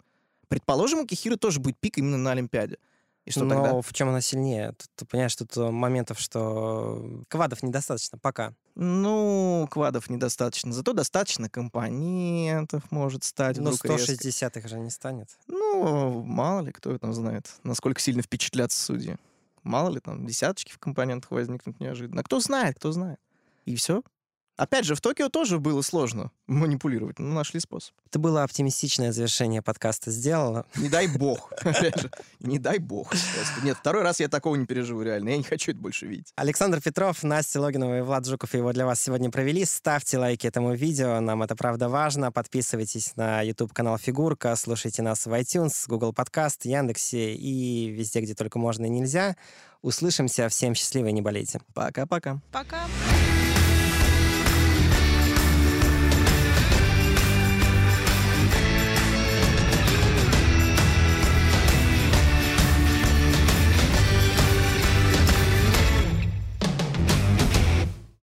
[0.48, 2.78] Предположим, у Кихиры тоже будет пик именно на Олимпиаде.
[3.24, 3.80] И что Но тогда?
[3.80, 4.72] в чем она сильнее?
[4.72, 8.52] Тут, ты понимаешь, тут э, моментов, что квадов недостаточно пока.
[8.74, 10.72] Ну, квадов недостаточно.
[10.72, 13.56] Зато достаточно компонентов может стать.
[13.56, 15.28] Но 160 их же не станет.
[15.46, 19.16] Ну, мало ли, кто там знает, насколько сильно впечатлятся судьи.
[19.62, 22.20] Мало ли, там десяточки в компонентах возникнут неожиданно.
[22.20, 23.18] А кто знает, кто знает.
[23.64, 24.02] И все.
[24.56, 27.94] Опять же, в Токио тоже было сложно манипулировать, но нашли способ.
[28.06, 30.64] Это было оптимистичное завершение подкаста сделано.
[30.76, 31.52] Не дай бог.
[31.60, 33.12] Опять же, не дай бог.
[33.64, 35.30] Нет, второй раз я такого не переживу реально.
[35.30, 36.32] Я не хочу это больше видеть.
[36.36, 39.64] Александр Петров, Настя Логинова и Влад Жуков его для вас сегодня провели.
[39.64, 42.30] Ставьте лайки этому видео, нам это правда важно.
[42.30, 48.60] Подписывайтесь на YouTube-канал Фигурка, слушайте нас в iTunes, Google Podcast, Яндексе и везде, где только
[48.60, 49.36] можно и нельзя.
[49.82, 50.48] Услышимся.
[50.48, 51.60] Всем счастливо и не болейте.
[51.74, 52.40] Пока-пока.
[52.52, 52.76] Пока.
[52.76, 52.86] -пока.
[52.86, 53.53] Пока.